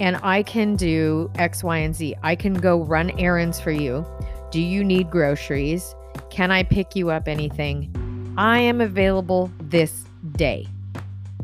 and 0.00 0.16
I 0.22 0.42
can 0.42 0.76
do 0.76 1.30
X, 1.34 1.62
Y, 1.62 1.76
and 1.76 1.94
Z. 1.94 2.14
I 2.22 2.34
can 2.34 2.54
go 2.54 2.84
run 2.84 3.10
errands 3.20 3.60
for 3.60 3.70
you. 3.70 4.06
Do 4.50 4.62
you 4.62 4.82
need 4.82 5.10
groceries? 5.10 5.94
Can 6.30 6.50
I 6.50 6.62
pick 6.62 6.96
you 6.96 7.10
up 7.10 7.28
anything? 7.28 8.34
I 8.38 8.60
am 8.60 8.80
available 8.80 9.52
this 9.60 10.04
day. 10.32 10.66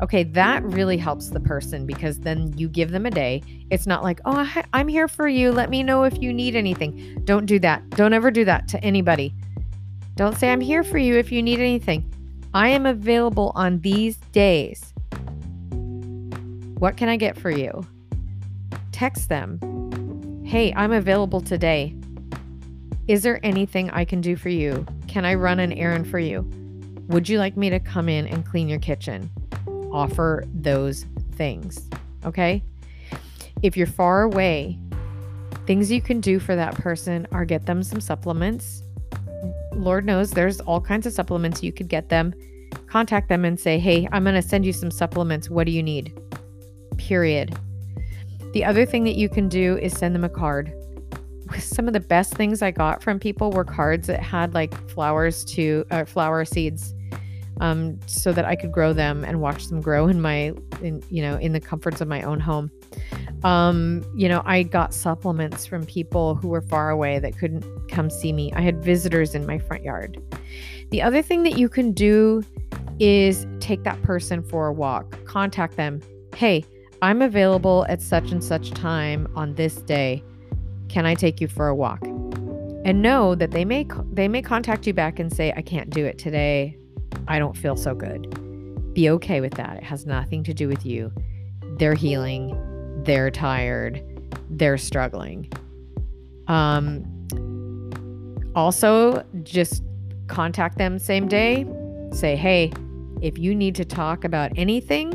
Okay, 0.01 0.23
that 0.23 0.63
really 0.63 0.97
helps 0.97 1.29
the 1.29 1.39
person 1.39 1.85
because 1.85 2.21
then 2.21 2.51
you 2.57 2.67
give 2.67 2.89
them 2.89 3.05
a 3.05 3.11
day. 3.11 3.43
It's 3.69 3.85
not 3.85 4.01
like, 4.01 4.21
oh, 4.25 4.51
I'm 4.73 4.87
here 4.87 5.07
for 5.07 5.27
you. 5.27 5.51
Let 5.51 5.69
me 5.69 5.83
know 5.83 6.03
if 6.03 6.19
you 6.19 6.33
need 6.33 6.55
anything. 6.55 7.21
Don't 7.25 7.45
do 7.45 7.59
that. 7.59 7.87
Don't 7.91 8.13
ever 8.13 8.31
do 8.31 8.43
that 8.45 8.67
to 8.69 8.83
anybody. 8.83 9.35
Don't 10.15 10.35
say, 10.35 10.51
I'm 10.51 10.61
here 10.61 10.83
for 10.83 10.97
you 10.97 11.15
if 11.15 11.31
you 11.31 11.43
need 11.43 11.59
anything. 11.59 12.11
I 12.55 12.69
am 12.69 12.87
available 12.87 13.51
on 13.53 13.81
these 13.81 14.17
days. 14.31 14.92
What 16.83 16.97
can 16.97 17.07
I 17.07 17.15
get 17.15 17.37
for 17.37 17.49
you? 17.49 17.87
Text 18.91 19.29
them. 19.29 19.57
Hey, 20.45 20.73
I'm 20.75 20.91
available 20.91 21.39
today. 21.39 21.95
Is 23.07 23.23
there 23.23 23.39
anything 23.41 23.89
I 23.91 24.03
can 24.03 24.19
do 24.19 24.35
for 24.35 24.49
you? 24.49 24.85
Can 25.07 25.23
I 25.23 25.35
run 25.35 25.61
an 25.61 25.71
errand 25.71 26.09
for 26.09 26.19
you? 26.19 26.41
Would 27.07 27.29
you 27.29 27.39
like 27.39 27.55
me 27.55 27.69
to 27.69 27.79
come 27.79 28.09
in 28.09 28.27
and 28.27 28.45
clean 28.45 28.67
your 28.67 28.79
kitchen? 28.79 29.31
offer 29.93 30.43
those 30.53 31.05
things. 31.35 31.89
Okay. 32.25 32.61
If 33.61 33.77
you're 33.77 33.87
far 33.87 34.23
away, 34.23 34.77
things 35.65 35.89
you 35.89 36.01
can 36.01 36.19
do 36.19 36.37
for 36.37 36.53
that 36.53 36.75
person 36.75 37.25
are 37.31 37.45
get 37.45 37.65
them 37.65 37.81
some 37.81 38.01
supplements. 38.01 38.83
Lord 39.71 40.05
knows 40.05 40.31
there's 40.31 40.59
all 40.59 40.81
kinds 40.81 41.07
of 41.07 41.13
supplements 41.13 41.63
you 41.63 41.71
could 41.71 41.87
get 41.87 42.09
them. 42.09 42.33
Contact 42.87 43.29
them 43.29 43.45
and 43.45 43.57
say, 43.57 43.79
hey, 43.79 44.05
I'm 44.11 44.23
going 44.23 44.35
to 44.35 44.41
send 44.41 44.65
you 44.65 44.73
some 44.73 44.91
supplements. 44.91 45.49
What 45.49 45.65
do 45.65 45.71
you 45.71 45.81
need? 45.81 46.19
Period. 46.97 47.55
The 48.53 48.63
other 48.63 48.85
thing 48.85 49.03
that 49.05 49.15
you 49.15 49.29
can 49.29 49.49
do 49.49 49.77
is 49.77 49.97
send 49.97 50.13
them 50.13 50.23
a 50.23 50.29
card. 50.29 50.73
Some 51.57 51.87
of 51.87 51.93
the 51.93 51.99
best 51.99 52.33
things 52.33 52.61
I 52.61 52.71
got 52.71 53.03
from 53.03 53.19
people 53.19 53.51
were 53.51 53.63
cards 53.63 54.07
that 54.07 54.21
had 54.21 54.53
like 54.53 54.73
flowers 54.89 55.43
to 55.45 55.85
uh, 55.91 56.05
flower 56.05 56.45
seeds 56.45 56.93
um, 57.59 57.99
so 58.07 58.31
that 58.31 58.45
I 58.45 58.55
could 58.55 58.71
grow 58.71 58.93
them 58.93 59.23
and 59.23 59.41
watch 59.41 59.67
them 59.67 59.81
grow 59.81 60.07
in 60.07 60.21
my, 60.21 60.53
in, 60.81 61.03
you 61.09 61.21
know, 61.21 61.35
in 61.37 61.53
the 61.53 61.59
comforts 61.59 62.01
of 62.01 62.07
my 62.07 62.21
own 62.21 62.39
home. 62.39 62.71
Um, 63.43 64.03
you 64.15 64.29
know, 64.29 64.41
I 64.45 64.63
got 64.63 64.93
supplements 64.93 65.65
from 65.65 65.85
people 65.85 66.35
who 66.35 66.47
were 66.47 66.61
far 66.61 66.89
away 66.89 67.19
that 67.19 67.37
couldn't 67.37 67.65
come 67.89 68.09
see 68.09 68.31
me. 68.33 68.51
I 68.53 68.61
had 68.61 68.83
visitors 68.83 69.35
in 69.35 69.45
my 69.45 69.59
front 69.59 69.83
yard. 69.83 70.21
The 70.91 71.01
other 71.01 71.21
thing 71.21 71.43
that 71.43 71.57
you 71.57 71.69
can 71.69 71.91
do 71.91 72.43
is 72.99 73.45
take 73.59 73.83
that 73.83 74.01
person 74.03 74.43
for 74.43 74.67
a 74.67 74.73
walk, 74.73 75.25
contact 75.25 75.75
them. 75.75 76.01
Hey, 76.35 76.63
I'm 77.03 77.21
available 77.21 77.85
at 77.89 78.01
such 78.01 78.31
and 78.31 78.41
such 78.41 78.71
time 78.71 79.27
on 79.35 79.55
this 79.55 79.75
day. 79.75 80.23
Can 80.87 81.05
I 81.05 81.15
take 81.15 81.41
you 81.41 81.49
for 81.49 81.67
a 81.67 81.75
walk? 81.75 82.01
And 82.85 83.01
know 83.01 83.35
that 83.35 83.51
they 83.51 83.65
may 83.65 83.85
they 84.13 84.29
may 84.29 84.41
contact 84.41 84.87
you 84.87 84.93
back 84.93 85.19
and 85.19 85.31
say 85.31 85.51
I 85.53 85.61
can't 85.61 85.89
do 85.89 86.05
it 86.05 86.17
today. 86.17 86.77
I 87.27 87.39
don't 87.39 87.57
feel 87.57 87.75
so 87.75 87.93
good. 87.93 88.93
Be 88.93 89.09
okay 89.09 89.41
with 89.41 89.55
that. 89.55 89.75
It 89.75 89.83
has 89.83 90.05
nothing 90.05 90.45
to 90.45 90.53
do 90.53 90.69
with 90.69 90.85
you. 90.85 91.11
They're 91.77 91.93
healing, 91.93 92.57
they're 93.03 93.29
tired, 93.29 94.01
they're 94.49 94.77
struggling. 94.77 95.51
Um, 96.47 97.03
also, 98.55 99.25
just 99.43 99.83
contact 100.27 100.77
them 100.77 100.99
same 100.99 101.27
day. 101.27 101.65
Say, 102.13 102.37
hey, 102.37 102.71
if 103.19 103.37
you 103.37 103.53
need 103.53 103.75
to 103.75 103.83
talk 103.83 104.23
about 104.23 104.53
anything, 104.55 105.13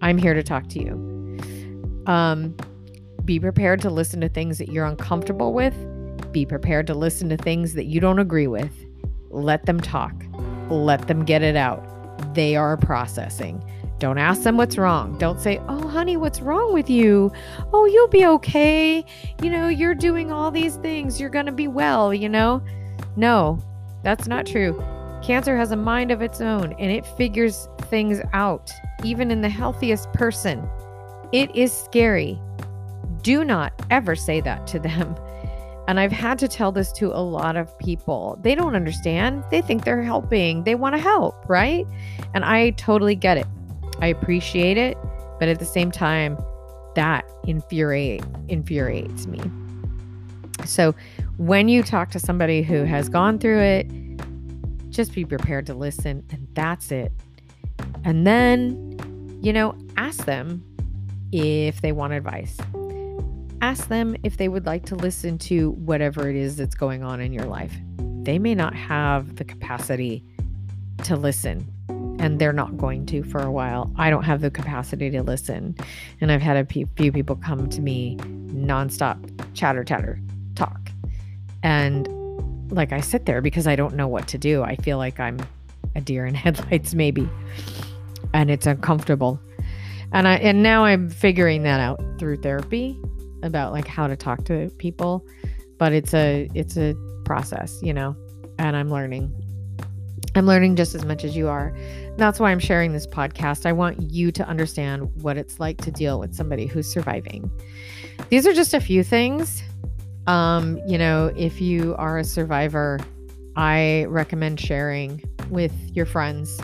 I'm 0.00 0.18
here 0.18 0.34
to 0.34 0.42
talk 0.42 0.68
to 0.70 0.82
you. 0.82 0.92
Um, 2.06 2.56
be 3.24 3.38
prepared 3.38 3.80
to 3.82 3.90
listen 3.90 4.20
to 4.22 4.28
things 4.28 4.58
that 4.58 4.68
you're 4.68 4.86
uncomfortable 4.86 5.52
with. 5.52 5.74
Be 6.32 6.46
prepared 6.46 6.86
to 6.88 6.94
listen 6.94 7.28
to 7.30 7.36
things 7.36 7.74
that 7.74 7.84
you 7.84 8.00
don't 8.00 8.18
agree 8.18 8.46
with. 8.46 8.72
Let 9.30 9.66
them 9.66 9.80
talk 9.80 10.14
let 10.70 11.08
them 11.08 11.24
get 11.24 11.42
it 11.42 11.56
out. 11.56 11.84
They 12.34 12.56
are 12.56 12.76
processing. 12.76 13.62
Don't 13.98 14.18
ask 14.18 14.42
them 14.42 14.56
what's 14.56 14.78
wrong. 14.78 15.18
Don't 15.18 15.40
say, 15.40 15.60
Oh, 15.68 15.86
honey, 15.88 16.16
what's 16.16 16.40
wrong 16.40 16.72
with 16.72 16.88
you? 16.88 17.30
Oh, 17.72 17.84
you'll 17.84 18.08
be 18.08 18.24
okay. 18.24 19.04
You 19.42 19.50
know, 19.50 19.68
you're 19.68 19.94
doing 19.94 20.32
all 20.32 20.50
these 20.50 20.76
things. 20.76 21.20
You're 21.20 21.28
going 21.28 21.46
to 21.46 21.52
be 21.52 21.68
well, 21.68 22.14
you 22.14 22.28
know? 22.28 22.62
No, 23.16 23.58
that's 24.02 24.26
not 24.26 24.46
true. 24.46 24.82
Cancer 25.22 25.56
has 25.56 25.70
a 25.70 25.76
mind 25.76 26.10
of 26.10 26.22
its 26.22 26.40
own 26.40 26.72
and 26.78 26.90
it 26.90 27.04
figures 27.04 27.68
things 27.90 28.20
out, 28.32 28.70
even 29.04 29.30
in 29.30 29.42
the 29.42 29.48
healthiest 29.48 30.12
person. 30.12 30.66
It 31.32 31.54
is 31.54 31.72
scary. 31.72 32.40
Do 33.22 33.44
not 33.44 33.72
ever 33.90 34.16
say 34.16 34.40
that 34.40 34.66
to 34.68 34.78
them. 34.78 35.14
And 35.88 35.98
I've 35.98 36.12
had 36.12 36.38
to 36.38 36.48
tell 36.48 36.70
this 36.72 36.92
to 36.92 37.06
a 37.06 37.20
lot 37.20 37.56
of 37.56 37.76
people. 37.78 38.38
They 38.42 38.54
don't 38.54 38.76
understand. 38.76 39.42
They 39.50 39.60
think 39.60 39.84
they're 39.84 40.02
helping. 40.02 40.62
They 40.64 40.76
want 40.76 40.94
to 40.94 41.00
help, 41.00 41.34
right? 41.48 41.86
And 42.32 42.44
I 42.44 42.70
totally 42.70 43.16
get 43.16 43.36
it. 43.36 43.46
I 44.00 44.06
appreciate 44.06 44.76
it. 44.76 44.96
But 45.40 45.48
at 45.48 45.58
the 45.58 45.64
same 45.64 45.90
time, 45.90 46.38
that 46.94 47.24
infuriate 47.46 48.22
infuriates 48.48 49.26
me. 49.26 49.40
So 50.64 50.94
when 51.38 51.68
you 51.68 51.82
talk 51.82 52.10
to 52.10 52.18
somebody 52.18 52.62
who 52.62 52.84
has 52.84 53.08
gone 53.08 53.38
through 53.38 53.60
it, 53.60 53.90
just 54.90 55.14
be 55.14 55.24
prepared 55.24 55.66
to 55.66 55.74
listen 55.74 56.24
and 56.30 56.46
that's 56.54 56.92
it. 56.92 57.12
And 58.04 58.26
then, 58.26 59.38
you 59.42 59.52
know, 59.52 59.76
ask 59.96 60.24
them 60.24 60.64
if 61.32 61.80
they 61.82 61.92
want 61.92 62.12
advice. 62.12 62.56
Ask 63.62 63.88
them 63.88 64.16
if 64.22 64.36
they 64.36 64.48
would 64.48 64.66
like 64.66 64.86
to 64.86 64.96
listen 64.96 65.38
to 65.38 65.72
whatever 65.72 66.28
it 66.28 66.36
is 66.36 66.56
that's 66.56 66.74
going 66.74 67.02
on 67.02 67.20
in 67.20 67.32
your 67.32 67.44
life. 67.44 67.74
They 68.22 68.38
may 68.38 68.54
not 68.54 68.74
have 68.74 69.36
the 69.36 69.44
capacity 69.44 70.24
to 71.04 71.16
listen 71.16 71.66
and 72.20 72.38
they're 72.38 72.52
not 72.52 72.76
going 72.76 73.06
to 73.06 73.22
for 73.22 73.40
a 73.40 73.50
while. 73.50 73.90
I 73.96 74.10
don't 74.10 74.24
have 74.24 74.42
the 74.42 74.50
capacity 74.50 75.10
to 75.10 75.22
listen. 75.22 75.74
And 76.20 76.30
I've 76.30 76.42
had 76.42 76.56
a 76.56 76.64
few 76.64 76.86
people 77.12 77.36
come 77.36 77.68
to 77.70 77.80
me 77.80 78.16
nonstop 78.16 79.18
chatter, 79.54 79.84
chatter, 79.84 80.20
talk. 80.54 80.90
And 81.62 82.08
like 82.70 82.92
I 82.92 83.00
sit 83.00 83.26
there 83.26 83.40
because 83.40 83.66
I 83.66 83.74
don't 83.74 83.94
know 83.94 84.06
what 84.06 84.28
to 84.28 84.38
do. 84.38 84.62
I 84.62 84.76
feel 84.76 84.98
like 84.98 85.18
I'm 85.18 85.38
a 85.94 86.00
deer 86.00 86.26
in 86.26 86.34
headlights, 86.44 86.94
maybe. 86.94 87.28
And 88.32 88.50
it's 88.50 88.66
uncomfortable. 88.66 89.40
And 90.12 90.26
I 90.26 90.36
and 90.36 90.62
now 90.62 90.84
I'm 90.84 91.08
figuring 91.08 91.62
that 91.62 91.80
out 91.80 92.00
through 92.18 92.38
therapy 92.38 93.00
about 93.42 93.72
like 93.72 93.86
how 93.86 94.06
to 94.06 94.16
talk 94.16 94.44
to 94.46 94.70
people. 94.78 95.24
But 95.78 95.92
it's 95.92 96.14
a 96.14 96.48
it's 96.54 96.76
a 96.76 96.94
process, 97.24 97.78
you 97.82 97.94
know, 97.94 98.16
and 98.58 98.76
I'm 98.76 98.90
learning. 98.90 99.34
I'm 100.34 100.46
learning 100.46 100.76
just 100.76 100.94
as 100.94 101.04
much 101.04 101.24
as 101.24 101.36
you 101.36 101.48
are. 101.48 101.74
That's 102.16 102.38
why 102.38 102.50
I'm 102.50 102.58
sharing 102.58 102.92
this 102.92 103.06
podcast. 103.06 103.66
I 103.66 103.72
want 103.72 104.10
you 104.12 104.30
to 104.32 104.46
understand 104.46 105.10
what 105.22 105.36
it's 105.36 105.58
like 105.58 105.78
to 105.78 105.90
deal 105.90 106.20
with 106.20 106.34
somebody 106.34 106.66
who's 106.66 106.86
surviving. 106.86 107.50
These 108.28 108.46
are 108.46 108.52
just 108.52 108.74
a 108.74 108.80
few 108.80 109.02
things. 109.02 109.62
Um, 110.26 110.78
you 110.86 110.98
know, 110.98 111.32
if 111.36 111.60
you 111.60 111.96
are 111.96 112.18
a 112.18 112.24
survivor, 112.24 113.00
I 113.56 114.04
recommend 114.08 114.60
sharing 114.60 115.22
with 115.50 115.72
your 115.92 116.06
friends. 116.06 116.60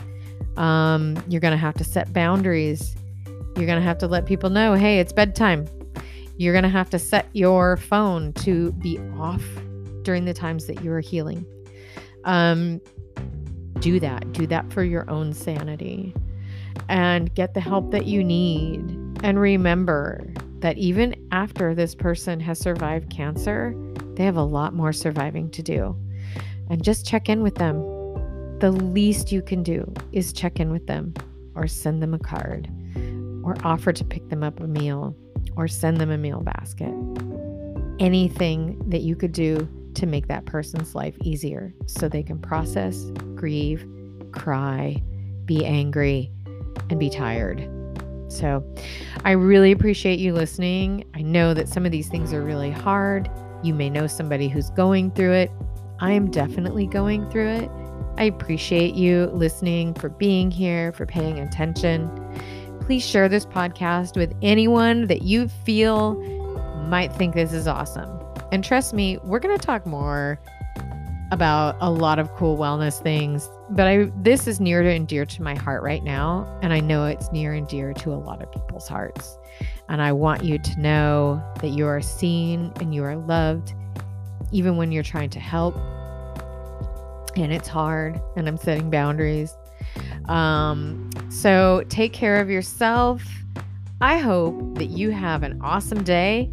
Um, 0.55 1.21
you're 1.27 1.41
going 1.41 1.51
to 1.51 1.57
have 1.57 1.75
to 1.75 1.83
set 1.83 2.11
boundaries. 2.13 2.95
You're 3.55 3.65
going 3.65 3.79
to 3.79 3.85
have 3.85 3.97
to 3.99 4.07
let 4.07 4.25
people 4.25 4.49
know, 4.49 4.73
hey, 4.73 4.99
it's 4.99 5.13
bedtime. 5.13 5.67
You're 6.37 6.53
going 6.53 6.63
to 6.63 6.69
have 6.69 6.89
to 6.91 6.99
set 6.99 7.27
your 7.33 7.77
phone 7.77 8.33
to 8.33 8.71
be 8.73 8.99
off 9.17 9.43
during 10.03 10.25
the 10.25 10.33
times 10.33 10.67
that 10.67 10.83
you 10.83 10.91
are 10.91 10.99
healing. 10.99 11.45
Um, 12.23 12.79
do 13.79 13.99
that. 13.99 14.31
Do 14.33 14.47
that 14.47 14.71
for 14.71 14.83
your 14.83 15.09
own 15.09 15.33
sanity 15.33 16.13
and 16.89 17.33
get 17.33 17.53
the 17.53 17.59
help 17.59 17.91
that 17.91 18.05
you 18.05 18.23
need. 18.23 18.79
And 19.23 19.39
remember 19.39 20.25
that 20.59 20.77
even 20.77 21.15
after 21.31 21.75
this 21.75 21.95
person 21.95 22.39
has 22.39 22.59
survived 22.59 23.09
cancer, 23.09 23.75
they 24.15 24.25
have 24.25 24.37
a 24.37 24.43
lot 24.43 24.73
more 24.73 24.93
surviving 24.93 25.49
to 25.51 25.63
do. 25.63 25.95
And 26.69 26.83
just 26.83 27.05
check 27.05 27.29
in 27.29 27.41
with 27.41 27.55
them. 27.55 27.96
The 28.59 28.71
least 28.71 29.31
you 29.31 29.43
can 29.43 29.61
do 29.61 29.93
is 30.11 30.33
check 30.33 30.59
in 30.59 30.71
with 30.71 30.87
them 30.87 31.13
or 31.53 31.67
send 31.67 32.01
them 32.01 32.15
a 32.15 32.19
card 32.19 32.67
or 33.43 33.55
offer 33.63 33.93
to 33.93 34.03
pick 34.03 34.29
them 34.29 34.43
up 34.43 34.59
a 34.59 34.67
meal 34.67 35.15
or 35.55 35.67
send 35.67 35.97
them 35.97 36.09
a 36.09 36.17
meal 36.17 36.41
basket. 36.41 36.93
Anything 37.99 38.81
that 38.89 39.01
you 39.01 39.15
could 39.15 39.31
do 39.31 39.69
to 39.93 40.05
make 40.07 40.27
that 40.27 40.45
person's 40.45 40.95
life 40.95 41.15
easier 41.23 41.73
so 41.85 42.09
they 42.09 42.23
can 42.23 42.39
process, 42.39 43.11
grieve, 43.35 43.87
cry, 44.31 45.03
be 45.45 45.63
angry, 45.63 46.31
and 46.89 46.99
be 46.99 47.09
tired. 47.09 47.69
So 48.27 48.63
I 49.23 49.31
really 49.31 49.71
appreciate 49.71 50.19
you 50.19 50.33
listening. 50.33 51.05
I 51.13 51.21
know 51.21 51.53
that 51.53 51.69
some 51.69 51.85
of 51.85 51.91
these 51.91 52.09
things 52.09 52.33
are 52.33 52.43
really 52.43 52.71
hard. 52.71 53.29
You 53.63 53.73
may 53.73 53.89
know 53.89 54.07
somebody 54.07 54.47
who's 54.47 54.69
going 54.71 55.11
through 55.11 55.33
it. 55.33 55.51
I 55.99 56.11
am 56.11 56.29
definitely 56.29 56.87
going 56.87 57.29
through 57.29 57.49
it. 57.49 57.69
I 58.17 58.23
appreciate 58.23 58.95
you 58.95 59.27
listening, 59.27 59.93
for 59.93 60.09
being 60.09 60.49
here, 60.49 60.91
for 60.91 61.05
paying 61.05 61.39
attention. 61.39 62.09
Please 62.81 63.05
share 63.05 63.29
this 63.29 63.45
podcast 63.45 64.17
with 64.17 64.33
anyone 64.41 65.07
that 65.07 65.21
you 65.21 65.47
feel 65.47 66.15
might 66.87 67.13
think 67.13 67.35
this 67.35 67.53
is 67.53 67.67
awesome. 67.67 68.09
And 68.51 68.63
trust 68.63 68.93
me, 68.93 69.17
we're 69.23 69.39
going 69.39 69.57
to 69.57 69.63
talk 69.63 69.85
more 69.85 70.39
about 71.31 71.75
a 71.81 71.91
lot 71.91 72.19
of 72.19 72.33
cool 72.35 72.57
wellness 72.57 73.01
things, 73.03 73.49
but 73.69 73.85
I 73.85 74.09
this 74.15 74.47
is 74.47 74.61
near 74.61 74.81
and 74.81 75.05
dear 75.05 75.25
to 75.25 75.41
my 75.43 75.55
heart 75.55 75.83
right 75.83 76.01
now, 76.01 76.47
and 76.61 76.71
I 76.71 76.79
know 76.79 77.05
it's 77.05 77.29
near 77.33 77.53
and 77.53 77.67
dear 77.67 77.93
to 77.93 78.13
a 78.13 78.15
lot 78.15 78.41
of 78.41 78.49
people's 78.51 78.87
hearts. 78.87 79.37
And 79.89 80.01
I 80.01 80.13
want 80.13 80.45
you 80.45 80.57
to 80.57 80.79
know 80.79 81.43
that 81.59 81.69
you 81.69 81.85
are 81.85 82.01
seen 82.01 82.71
and 82.79 82.95
you 82.95 83.03
are 83.03 83.17
loved 83.17 83.73
even 84.51 84.77
when 84.77 84.91
you're 84.93 85.03
trying 85.03 85.29
to 85.31 85.39
help. 85.39 85.75
And 87.37 87.53
it's 87.53 87.67
hard, 87.67 88.19
and 88.35 88.47
I'm 88.47 88.57
setting 88.57 88.89
boundaries. 88.89 89.55
Um, 90.25 91.09
so 91.29 91.83
take 91.87 92.11
care 92.11 92.41
of 92.41 92.49
yourself. 92.49 93.23
I 94.01 94.17
hope 94.17 94.75
that 94.75 94.87
you 94.87 95.11
have 95.11 95.43
an 95.43 95.59
awesome 95.61 96.03
day 96.03 96.51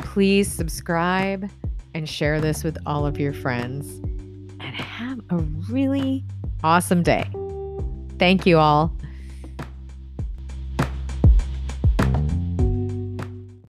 Please 0.00 0.50
subscribe 0.50 1.48
and 1.94 2.08
share 2.08 2.40
this 2.40 2.64
with 2.64 2.78
all 2.86 3.06
of 3.06 3.18
your 3.18 3.32
friends 3.32 3.86
and 4.58 4.74
have 4.74 5.20
a 5.30 5.36
really 5.70 6.24
awesome 6.64 7.02
day. 7.02 7.30
Thank 8.18 8.46
you 8.46 8.58
all. 8.58 8.96